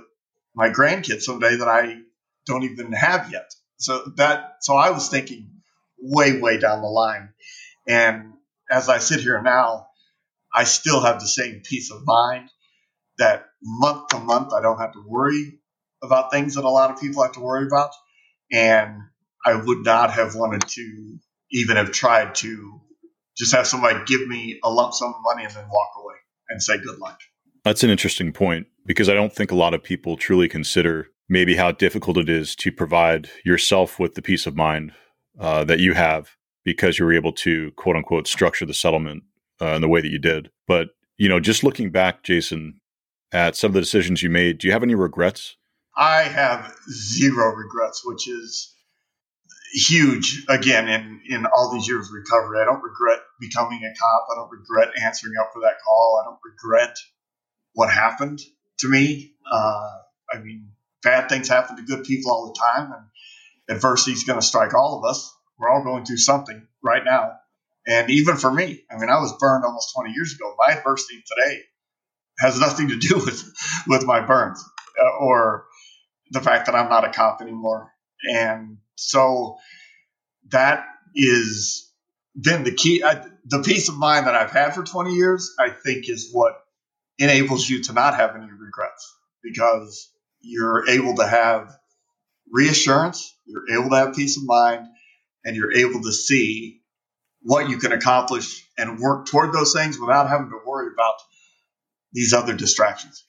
my 0.56 0.70
grandkids 0.70 1.24
someday 1.24 1.56
that 1.56 1.68
I 1.68 1.98
don't 2.46 2.64
even 2.64 2.92
have 2.94 3.32
yet. 3.32 3.52
So 3.78 4.12
that, 4.18 4.58
so 4.62 4.76
I 4.76 4.92
was 4.92 5.10
thinking 5.10 5.57
way, 6.00 6.40
way 6.40 6.58
down 6.60 6.82
the 6.82 6.88
line. 6.88 7.30
And 7.88 8.34
as 8.70 8.90
I 8.90 9.00
sit 9.00 9.22
here 9.22 9.42
now, 9.42 9.88
I 10.54 10.64
still 10.64 11.02
have 11.02 11.20
the 11.20 11.28
same 11.28 11.62
peace 11.64 11.92
of 11.92 12.02
mind 12.06 12.50
that 13.18 13.46
month 13.64 14.10
to 14.10 14.20
month, 14.20 14.54
I 14.54 14.62
don't 14.62 14.80
have 14.80 14.94
to 14.94 15.04
worry 15.06 15.60
about 16.04 16.32
things 16.32 16.56
that 16.56 16.64
a 16.64 16.70
lot 16.70 16.92
of 16.92 17.00
people 17.00 17.24
have 17.24 17.34
to 17.34 17.40
worry 17.40 17.66
about. 17.66 17.92
And 18.52 19.02
I 19.46 19.56
would 19.56 19.84
not 19.84 20.12
have 20.12 20.36
wanted 20.36 20.68
to 20.68 21.18
even 21.52 21.78
have 21.78 21.92
tried 21.92 22.36
to 22.36 22.82
just 23.38 23.54
have 23.54 23.68
somebody 23.68 24.00
give 24.06 24.28
me 24.28 24.60
a 24.64 24.70
lump 24.70 24.94
sum 24.94 25.14
of 25.14 25.22
money 25.24 25.46
and 25.46 25.54
then 25.54 25.68
walk 25.70 25.90
away 26.02 26.16
and 26.50 26.62
say 26.62 26.78
good 26.78 26.98
luck. 27.00 27.20
That's 27.64 27.84
an 27.84 27.90
interesting 27.90 28.32
point 28.32 28.68
because 28.86 29.10
I 29.10 29.14
don't 29.14 29.34
think 29.34 29.52
a 29.52 29.56
lot 29.56 29.74
of 29.74 29.84
people 29.84 30.18
truly 30.18 30.48
consider 30.48 31.08
maybe 31.30 31.56
how 31.56 31.72
difficult 31.72 32.18
it 32.18 32.30
is 32.30 32.56
to 32.56 32.72
provide 32.72 33.30
yourself 33.44 34.00
with 34.00 34.16
the 34.16 34.22
peace 34.22 34.48
of 34.48 34.56
mind 34.56 34.94
uh, 35.40 35.64
that 35.66 35.80
you 35.80 35.94
have 35.94 36.36
because 36.64 37.00
you 37.00 37.06
were 37.06 37.14
able 37.14 37.32
to 37.32 37.72
quote 37.72 37.96
unquote 37.96 38.28
structure 38.28 38.66
the 38.66 38.74
settlement 38.74 39.24
uh, 39.62 39.68
in 39.68 39.82
the 39.82 39.88
way 39.88 40.02
that 40.02 40.12
you 40.12 40.20
did. 40.20 40.52
But 40.68 40.90
you 41.18 41.30
know, 41.30 41.40
just 41.40 41.64
looking 41.64 41.90
back, 41.90 42.24
Jason, 42.24 42.80
at 43.32 43.56
some 43.56 43.70
of 43.70 43.74
the 43.74 43.82
decisions 43.82 44.22
you 44.22 44.30
made, 44.30 44.60
do 44.60 44.68
you 44.68 44.74
have 44.74 44.84
any 44.84 44.96
regrets? 44.96 45.56
I 45.96 46.24
have 46.24 46.76
zero 46.92 47.56
regrets, 47.56 48.04
which 48.06 48.28
is 48.28 48.76
huge 49.74 50.46
again 50.48 50.88
in 50.88 51.22
in 51.30 51.46
all 51.46 51.74
these 51.74 51.88
years 51.88 52.08
of 52.08 52.14
recovery. 52.14 52.60
I 52.62 52.66
don't 52.66 52.84
regret 52.84 53.20
becoming 53.40 53.84
a 53.84 53.94
cop. 54.00 54.28
I 54.32 54.36
don't 54.36 54.52
regret 54.52 54.94
answering 55.02 55.34
up 55.40 55.50
for 55.54 55.62
that 55.62 55.76
call. 55.86 56.22
I 56.22 56.30
don't 56.30 56.40
regret 56.44 56.96
what 57.74 57.92
happened 57.92 58.40
to 58.80 58.90
me. 58.90 59.34
Uh, 59.52 59.90
I 60.34 60.40
mean, 60.40 60.70
bad 61.04 61.30
things 61.30 61.48
happen 61.48 61.78
to 61.78 61.84
good 61.84 62.04
people 62.04 62.32
all 62.32 62.48
the 62.48 62.60
time, 62.60 62.92
and 62.92 63.06
adversity 63.70 64.14
is 64.14 64.24
going 64.24 64.40
to 64.40 64.46
strike 64.46 64.74
all 64.74 64.98
of 64.98 65.10
us. 65.10 65.34
We're 65.58 65.70
all 65.70 65.84
going 65.84 66.06
through 66.06 66.18
something 66.18 66.68
right 66.84 67.04
now, 67.04 67.34
and 67.88 68.10
even 68.10 68.36
for 68.36 68.52
me, 68.52 68.84
I 68.92 68.98
mean, 68.98 69.10
I 69.10 69.20
was 69.20 69.36
burned 69.40 69.66
almost 69.66 69.94
20 69.96 70.12
years 70.14 70.34
ago. 70.34 70.54
My 70.58 70.76
adversity 70.76 71.24
today 71.26 71.62
has 72.40 72.60
nothing 72.60 72.90
to 72.90 72.98
do 72.98 73.16
with 73.26 73.54
with 73.88 74.06
my 74.06 74.22
burns 74.22 74.64
uh, 75.02 75.24
or 75.24 75.66
the 76.32 76.42
fact 76.42 76.68
that 76.68 76.76
I'm 76.76 76.90
not 76.90 77.06
a 77.06 77.10
cop 77.10 77.42
anymore, 77.42 77.92
and 78.30 78.78
so 78.96 79.58
that 80.50 80.86
is 81.16 81.92
then 82.36 82.64
the 82.64 82.74
key. 82.74 83.04
I, 83.04 83.26
the 83.46 83.64
peace 83.64 83.90
of 83.90 83.98
mind 83.98 84.28
that 84.28 84.36
I've 84.36 84.52
had 84.52 84.76
for 84.76 84.84
20 84.84 85.14
years, 85.14 85.56
I 85.60 85.70
think, 85.70 86.10
is 86.10 86.30
what 86.32 86.54
enables 87.18 87.68
you 87.68 87.82
to 87.84 87.94
not 87.94 88.16
have 88.16 88.36
any 88.36 88.46
regrets 88.52 89.16
because 89.42 90.12
you're 90.42 90.88
able 90.90 91.16
to 91.16 91.28
have 91.28 91.76
reassurance, 92.52 93.36
you're 93.46 93.80
able 93.80 93.90
to 93.90 93.96
have 93.96 94.16
peace 94.16 94.38
of 94.38 94.44
mind, 94.46 94.88
and 95.44 95.56
you're 95.56 95.74
able 95.74 96.02
to 96.02 96.12
see 96.12 96.82
what 97.42 97.70
you 97.70 97.78
can 97.78 97.92
accomplish 97.92 98.68
and 98.78 99.00
work 99.00 99.28
toward 99.28 99.54
those 99.54 99.74
things 99.74 100.00
without 100.00 100.30
having 100.30 100.50
to 100.50 100.60
worry 100.66 100.88
about 100.94 101.16
these 102.12 102.34
other 102.34 102.54
distractions. 102.54 103.26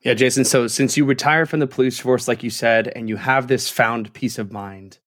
Yeah, 0.00 0.14
Jason. 0.14 0.44
So 0.44 0.66
since 0.66 0.96
you 0.96 1.04
retired 1.04 1.48
from 1.48 1.60
the 1.60 1.66
police 1.66 1.98
force, 1.98 2.28
like 2.28 2.42
you 2.42 2.50
said, 2.50 2.88
and 2.88 3.08
you 3.08 3.16
have 3.16 3.46
this 3.46 3.70
found 3.70 4.12
peace 4.12 4.38
of 4.38 4.52
mind 4.52 4.98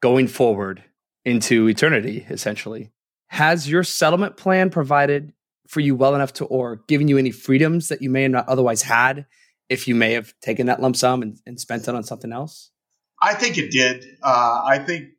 going 0.00 0.26
forward 0.26 0.82
into 1.24 1.68
eternity, 1.68 2.26
essentially, 2.28 2.90
has 3.28 3.70
your 3.70 3.84
settlement 3.84 4.36
plan 4.36 4.70
provided 4.70 5.32
for 5.68 5.80
you 5.80 5.94
well 5.94 6.16
enough 6.16 6.32
to, 6.32 6.44
or 6.46 6.82
given 6.88 7.06
you 7.06 7.16
any 7.16 7.30
freedoms 7.30 7.88
that 7.88 8.02
you 8.02 8.10
may 8.10 8.22
have 8.22 8.32
not 8.32 8.48
otherwise 8.48 8.82
had 8.82 9.26
if 9.68 9.86
you 9.86 9.94
may 9.94 10.14
have 10.14 10.34
taken 10.40 10.66
that 10.66 10.80
lump 10.80 10.96
sum 10.96 11.22
and, 11.22 11.38
and 11.46 11.60
spent 11.60 11.86
it 11.86 11.94
on 11.94 12.02
something 12.02 12.32
else? 12.32 12.72
I 13.20 13.34
think 13.34 13.58
it 13.58 13.70
did. 13.70 14.04
Uh, 14.22 14.62
I 14.64 14.78
think 14.78 15.10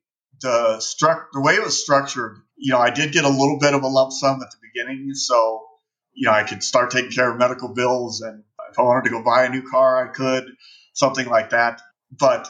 the 0.42 0.78
struct 0.80 1.26
the 1.34 1.42
way 1.42 1.56
it 1.56 1.64
was 1.64 1.82
structured, 1.82 2.38
you 2.58 2.72
know, 2.72 2.80
I 2.80 2.90
did 2.90 3.12
get 3.12 3.26
a 3.26 3.30
little 3.30 3.58
bit 3.60 3.74
of 3.74 3.84
a 3.84 3.88
lump 3.88 4.12
sum 4.12 4.42
at 4.42 4.52
the 4.52 4.58
beginning, 4.62 5.14
so 5.14 5.66
you 6.14 6.28
know, 6.28 6.34
I 6.34 6.44
could 6.44 6.64
start 6.64 6.92
taking 6.92 7.12
care 7.12 7.32
of 7.32 7.38
medical 7.38 7.74
bills 7.74 8.22
and 8.22 8.44
if 8.72 8.80
I 8.80 8.84
wanted 8.84 9.06
to 9.06 9.10
go 9.10 9.24
buy 9.24 9.46
a 9.46 9.50
new 9.50 9.64
car, 9.70 10.08
I 10.08 10.12
could, 10.14 10.46
something 10.94 11.28
like 11.28 11.50
that. 11.52 11.82
But 12.18 12.48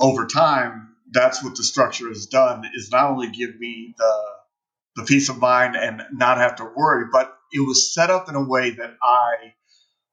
over 0.00 0.26
time, 0.26 0.94
that's 1.10 1.42
what 1.42 1.56
the 1.56 1.64
structure 1.64 2.08
has 2.08 2.26
done 2.26 2.64
is 2.74 2.90
not 2.90 3.10
only 3.10 3.30
give 3.30 3.58
me 3.58 3.94
the 3.96 4.14
the 4.96 5.04
peace 5.04 5.28
of 5.28 5.38
mind 5.38 5.76
and 5.76 6.02
not 6.12 6.38
have 6.38 6.56
to 6.56 6.64
worry, 6.76 7.06
but 7.12 7.32
it 7.52 7.60
was 7.60 7.94
set 7.94 8.10
up 8.10 8.28
in 8.28 8.34
a 8.34 8.42
way 8.42 8.70
that 8.70 8.96
I 9.02 9.54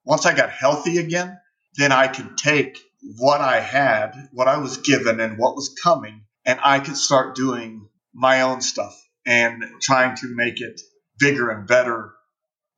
once 0.06 0.25
I 0.25 0.36
got 0.36 0.49
healthy 0.49 0.97
again, 0.97 1.38
then 1.75 1.91
I 1.91 2.08
could 2.08 2.38
take 2.38 2.80
what 3.15 3.39
I 3.39 3.60
had, 3.60 4.30
what 4.34 4.48
I 4.48 4.58
was 4.58 4.78
given, 4.78 5.20
and 5.20 5.38
what 5.38 5.56
was 5.56 5.76
coming, 5.82 6.26
and 6.46 6.60
I 6.62 6.80
could 6.80 6.98
start 6.98 7.36
doing 7.36 7.88
my 8.13 8.41
own 8.41 8.62
stuff 8.62 8.96
and 9.26 9.63
trying 9.82 10.15
to 10.17 10.36
make 10.36 10.60
it 10.60 10.82
bigger 11.20 11.50
and 11.50 11.67
better 11.67 12.13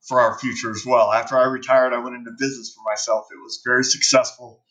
for 0.06 0.20
our 0.20 0.38
future 0.38 0.70
as 0.70 0.84
well. 0.86 1.12
After 1.12 1.36
I 1.36 1.44
retired, 1.44 1.92
I 1.92 1.98
went 1.98 2.16
into 2.16 2.30
business 2.38 2.74
for 2.74 2.88
myself. 2.88 3.26
It 3.32 3.42
was 3.42 3.60
very 3.64 3.84
successful 3.84 4.62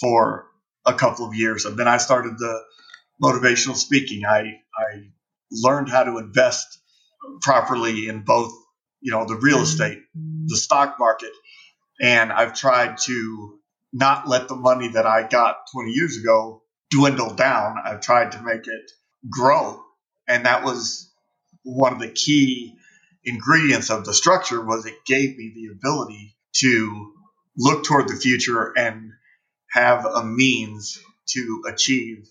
for 0.00 0.46
a 0.84 0.94
couple 0.94 1.26
of 1.26 1.34
years, 1.34 1.64
and 1.66 1.76
then 1.76 1.88
I 1.88 1.98
started 1.98 2.38
the 2.38 2.60
motivational 3.22 3.76
speaking. 3.76 4.24
I 4.24 4.40
I 4.76 5.10
learned 5.52 5.88
how 5.88 6.04
to 6.04 6.18
invest 6.18 6.66
properly 7.42 8.08
in 8.08 8.22
both, 8.22 8.52
you 9.00 9.12
know, 9.12 9.24
the 9.24 9.36
real 9.36 9.56
mm-hmm. 9.56 9.64
estate, 9.64 9.98
the 10.46 10.56
stock 10.56 10.96
market, 10.98 11.32
and 12.00 12.32
I've 12.32 12.54
tried 12.54 12.98
to 12.98 13.59
not 13.92 14.28
let 14.28 14.48
the 14.48 14.56
money 14.56 14.88
that 14.88 15.06
I 15.06 15.26
got 15.28 15.56
20 15.72 15.90
years 15.90 16.16
ago 16.16 16.62
dwindle 16.90 17.34
down. 17.34 17.76
I've 17.84 18.00
tried 18.00 18.32
to 18.32 18.42
make 18.42 18.66
it 18.66 18.90
grow, 19.30 19.80
and 20.28 20.46
that 20.46 20.64
was 20.64 21.12
one 21.62 21.92
of 21.92 22.00
the 22.00 22.08
key 22.08 22.76
ingredients 23.24 23.90
of 23.90 24.04
the 24.04 24.14
structure 24.14 24.64
was 24.64 24.86
it 24.86 24.94
gave 25.06 25.36
me 25.36 25.52
the 25.54 25.72
ability 25.72 26.36
to 26.56 27.12
look 27.56 27.84
toward 27.84 28.08
the 28.08 28.16
future 28.16 28.72
and 28.76 29.10
have 29.70 30.06
a 30.06 30.24
means 30.24 30.98
to 31.28 31.62
achieve 31.68 32.28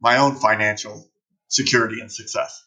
my 0.00 0.18
own 0.18 0.36
financial 0.36 1.10
security 1.48 2.00
and 2.00 2.12
success. 2.12 2.64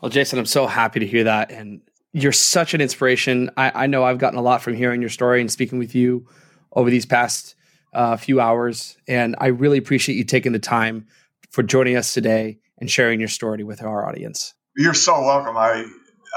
Well, 0.00 0.10
Jason, 0.10 0.38
I'm 0.38 0.46
so 0.46 0.66
happy 0.66 1.00
to 1.00 1.06
hear 1.06 1.24
that. 1.24 1.50
And 1.50 1.80
you're 2.12 2.32
such 2.32 2.74
an 2.74 2.80
inspiration. 2.80 3.50
I, 3.56 3.84
I 3.84 3.86
know 3.86 4.04
I've 4.04 4.18
gotten 4.18 4.38
a 4.38 4.42
lot 4.42 4.62
from 4.62 4.74
hearing 4.74 5.00
your 5.00 5.10
story 5.10 5.40
and 5.40 5.50
speaking 5.50 5.78
with 5.78 5.94
you 5.94 6.26
over 6.72 6.90
these 6.90 7.06
past 7.06 7.55
uh, 7.96 8.16
few 8.18 8.40
hours. 8.40 8.96
And 9.08 9.34
I 9.38 9.48
really 9.48 9.78
appreciate 9.78 10.16
you 10.16 10.24
taking 10.24 10.52
the 10.52 10.58
time 10.58 11.06
for 11.50 11.62
joining 11.62 11.96
us 11.96 12.12
today 12.12 12.58
and 12.78 12.90
sharing 12.90 13.18
your 13.18 13.30
story 13.30 13.64
with 13.64 13.82
our 13.82 14.06
audience. 14.06 14.52
You're 14.76 14.94
so 14.94 15.22
welcome. 15.22 15.56
I 15.56 15.86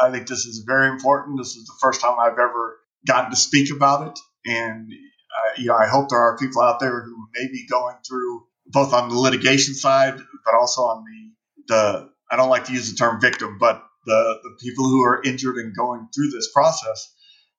I 0.02 0.10
think 0.12 0.28
this 0.28 0.46
is 0.46 0.64
very 0.66 0.88
important. 0.88 1.38
This 1.38 1.58
is 1.58 1.66
the 1.66 1.74
first 1.82 2.00
time 2.00 2.18
I've 2.18 2.40
ever 2.40 2.80
gotten 3.06 3.32
to 3.32 3.36
speak 3.36 3.76
about 3.76 4.08
it, 4.08 4.20
and 4.50 4.90
uh, 4.90 5.52
you 5.58 5.68
know, 5.68 5.76
I 5.76 5.88
hope 5.88 6.08
there 6.08 6.20
are 6.20 6.38
people 6.38 6.62
out 6.62 6.80
there 6.80 7.02
who 7.02 7.28
may 7.36 7.48
be 7.48 7.68
going 7.70 7.98
through 8.08 8.46
both 8.68 8.94
on 8.94 9.10
the 9.10 9.16
litigation 9.16 9.74
side, 9.74 10.18
but 10.46 10.56
also 10.56 10.84
on 10.84 11.04
the 11.04 11.74
the. 11.74 12.10
I 12.32 12.38
don't 12.38 12.50
like 12.50 12.66
to 12.66 12.74
use 12.74 12.90
the 12.90 12.96
term 12.96 13.20
victim, 13.20 13.58
but 13.60 13.84
the 14.06 14.40
the 14.44 14.58
people 14.62 14.86
who 14.86 15.02
are 15.04 15.22
injured 15.22 15.58
and 15.58 15.76
going 15.76 16.08
through 16.16 16.30
this 16.30 16.50
process. 16.54 17.14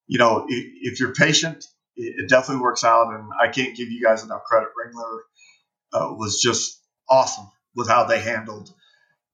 You 0.07 0.19
know, 0.19 0.47
if, 0.49 0.93
if 0.93 1.01
you're 1.01 1.13
patient, 1.13 1.67
it, 2.01 2.15
it, 2.19 2.29
definitely 2.29 2.63
works 2.63 2.85
out, 2.85 3.13
and 3.15 3.31
I 3.41 3.49
can't 3.49 3.77
give 3.77 3.91
you 3.91 4.03
guys 4.03 4.23
enough 4.23 4.45
credit. 4.45 4.69
Ringler 4.71 5.19
uh, 5.93 6.15
was 6.15 6.41
just 6.41 6.81
awesome 7.09 7.49
with 7.75 7.89
how 7.89 8.05
they 8.05 8.21
handled 8.21 8.73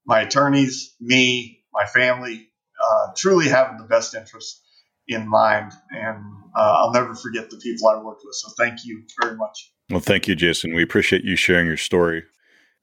my 0.07 0.21
attorneys, 0.21 0.95
me, 1.01 1.65
my 1.73 1.85
family, 1.87 2.49
uh, 2.83 3.13
truly 3.17 3.49
having 3.49 3.79
the 3.79 3.85
best 3.85 4.15
interest 4.15 4.63
in 5.09 5.29
mind. 5.29 5.73
And 5.91 6.23
uh, 6.57 6.75
I'll 6.79 6.93
never 6.93 7.15
forget 7.15 7.51
the 7.51 7.57
people 7.59 7.89
I 7.89 8.03
worked 8.03 8.23
with. 8.25 8.35
So 8.35 8.51
thank 8.57 8.85
you 8.85 9.03
very 9.21 9.37
much. 9.37 9.73
Well, 9.91 10.01
thank 10.01 10.27
you, 10.29 10.35
Jason. 10.35 10.75
We 10.75 10.83
appreciate 10.83 11.25
you 11.25 11.37
sharing 11.37 11.67
your 11.67 11.77
story. 11.77 12.25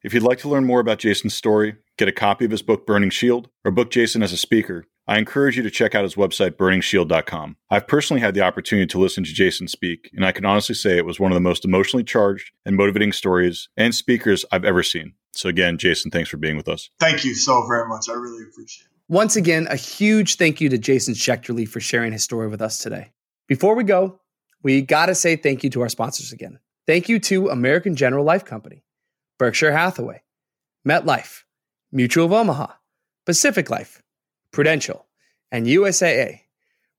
If 0.03 0.13
you'd 0.13 0.23
like 0.23 0.39
to 0.39 0.49
learn 0.49 0.65
more 0.65 0.81
about 0.81 0.99
Jason's 0.99 1.33
story, 1.33 1.75
get 1.97 2.07
a 2.07 2.13
copy 2.13 2.45
of 2.45 2.51
his 2.51 2.61
book, 2.61 2.85
Burning 2.85 3.09
Shield, 3.09 3.49
or 3.63 3.71
book 3.71 3.89
Jason 3.89 4.21
as 4.21 4.33
a 4.33 4.37
speaker, 4.37 4.85
I 5.07 5.17
encourage 5.17 5.57
you 5.57 5.63
to 5.63 5.71
check 5.71 5.95
out 5.95 6.03
his 6.03 6.15
website, 6.15 6.51
burningshield.com. 6.51 7.57
I've 7.69 7.87
personally 7.87 8.21
had 8.21 8.33
the 8.33 8.41
opportunity 8.41 8.87
to 8.87 8.99
listen 8.99 9.23
to 9.25 9.33
Jason 9.33 9.67
speak, 9.67 10.09
and 10.13 10.25
I 10.25 10.31
can 10.31 10.45
honestly 10.45 10.75
say 10.75 10.97
it 10.97 11.05
was 11.05 11.19
one 11.19 11.31
of 11.31 11.35
the 11.35 11.41
most 11.41 11.65
emotionally 11.65 12.03
charged 12.03 12.51
and 12.65 12.77
motivating 12.77 13.11
stories 13.11 13.67
and 13.75 13.93
speakers 13.93 14.45
I've 14.51 14.63
ever 14.63 14.81
seen. 14.81 15.13
So, 15.33 15.49
again, 15.49 15.77
Jason, 15.77 16.11
thanks 16.11 16.29
for 16.29 16.37
being 16.37 16.55
with 16.55 16.69
us. 16.69 16.89
Thank 16.99 17.25
you 17.25 17.33
so 17.35 17.65
very 17.67 17.87
much. 17.87 18.07
I 18.09 18.13
really 18.13 18.43
appreciate 18.43 18.85
it. 18.85 18.91
Once 19.09 19.35
again, 19.35 19.67
a 19.69 19.75
huge 19.75 20.35
thank 20.35 20.61
you 20.61 20.69
to 20.69 20.77
Jason 20.77 21.13
Schechterly 21.13 21.67
for 21.67 21.81
sharing 21.81 22.13
his 22.13 22.23
story 22.23 22.47
with 22.47 22.61
us 22.61 22.77
today. 22.77 23.11
Before 23.47 23.75
we 23.75 23.83
go, 23.83 24.21
we 24.61 24.81
got 24.81 25.07
to 25.07 25.15
say 25.15 25.35
thank 25.35 25.63
you 25.63 25.69
to 25.71 25.81
our 25.81 25.89
sponsors 25.89 26.31
again. 26.31 26.59
Thank 26.87 27.09
you 27.09 27.19
to 27.19 27.49
American 27.49 27.95
General 27.95 28.23
Life 28.23 28.45
Company, 28.45 28.83
Berkshire 29.39 29.71
Hathaway, 29.73 30.21
MetLife, 30.87 31.43
Mutual 31.91 32.25
of 32.25 32.33
Omaha, 32.33 32.67
Pacific 33.25 33.69
Life, 33.69 34.02
Prudential, 34.53 35.05
and 35.51 35.65
USAA. 35.65 36.39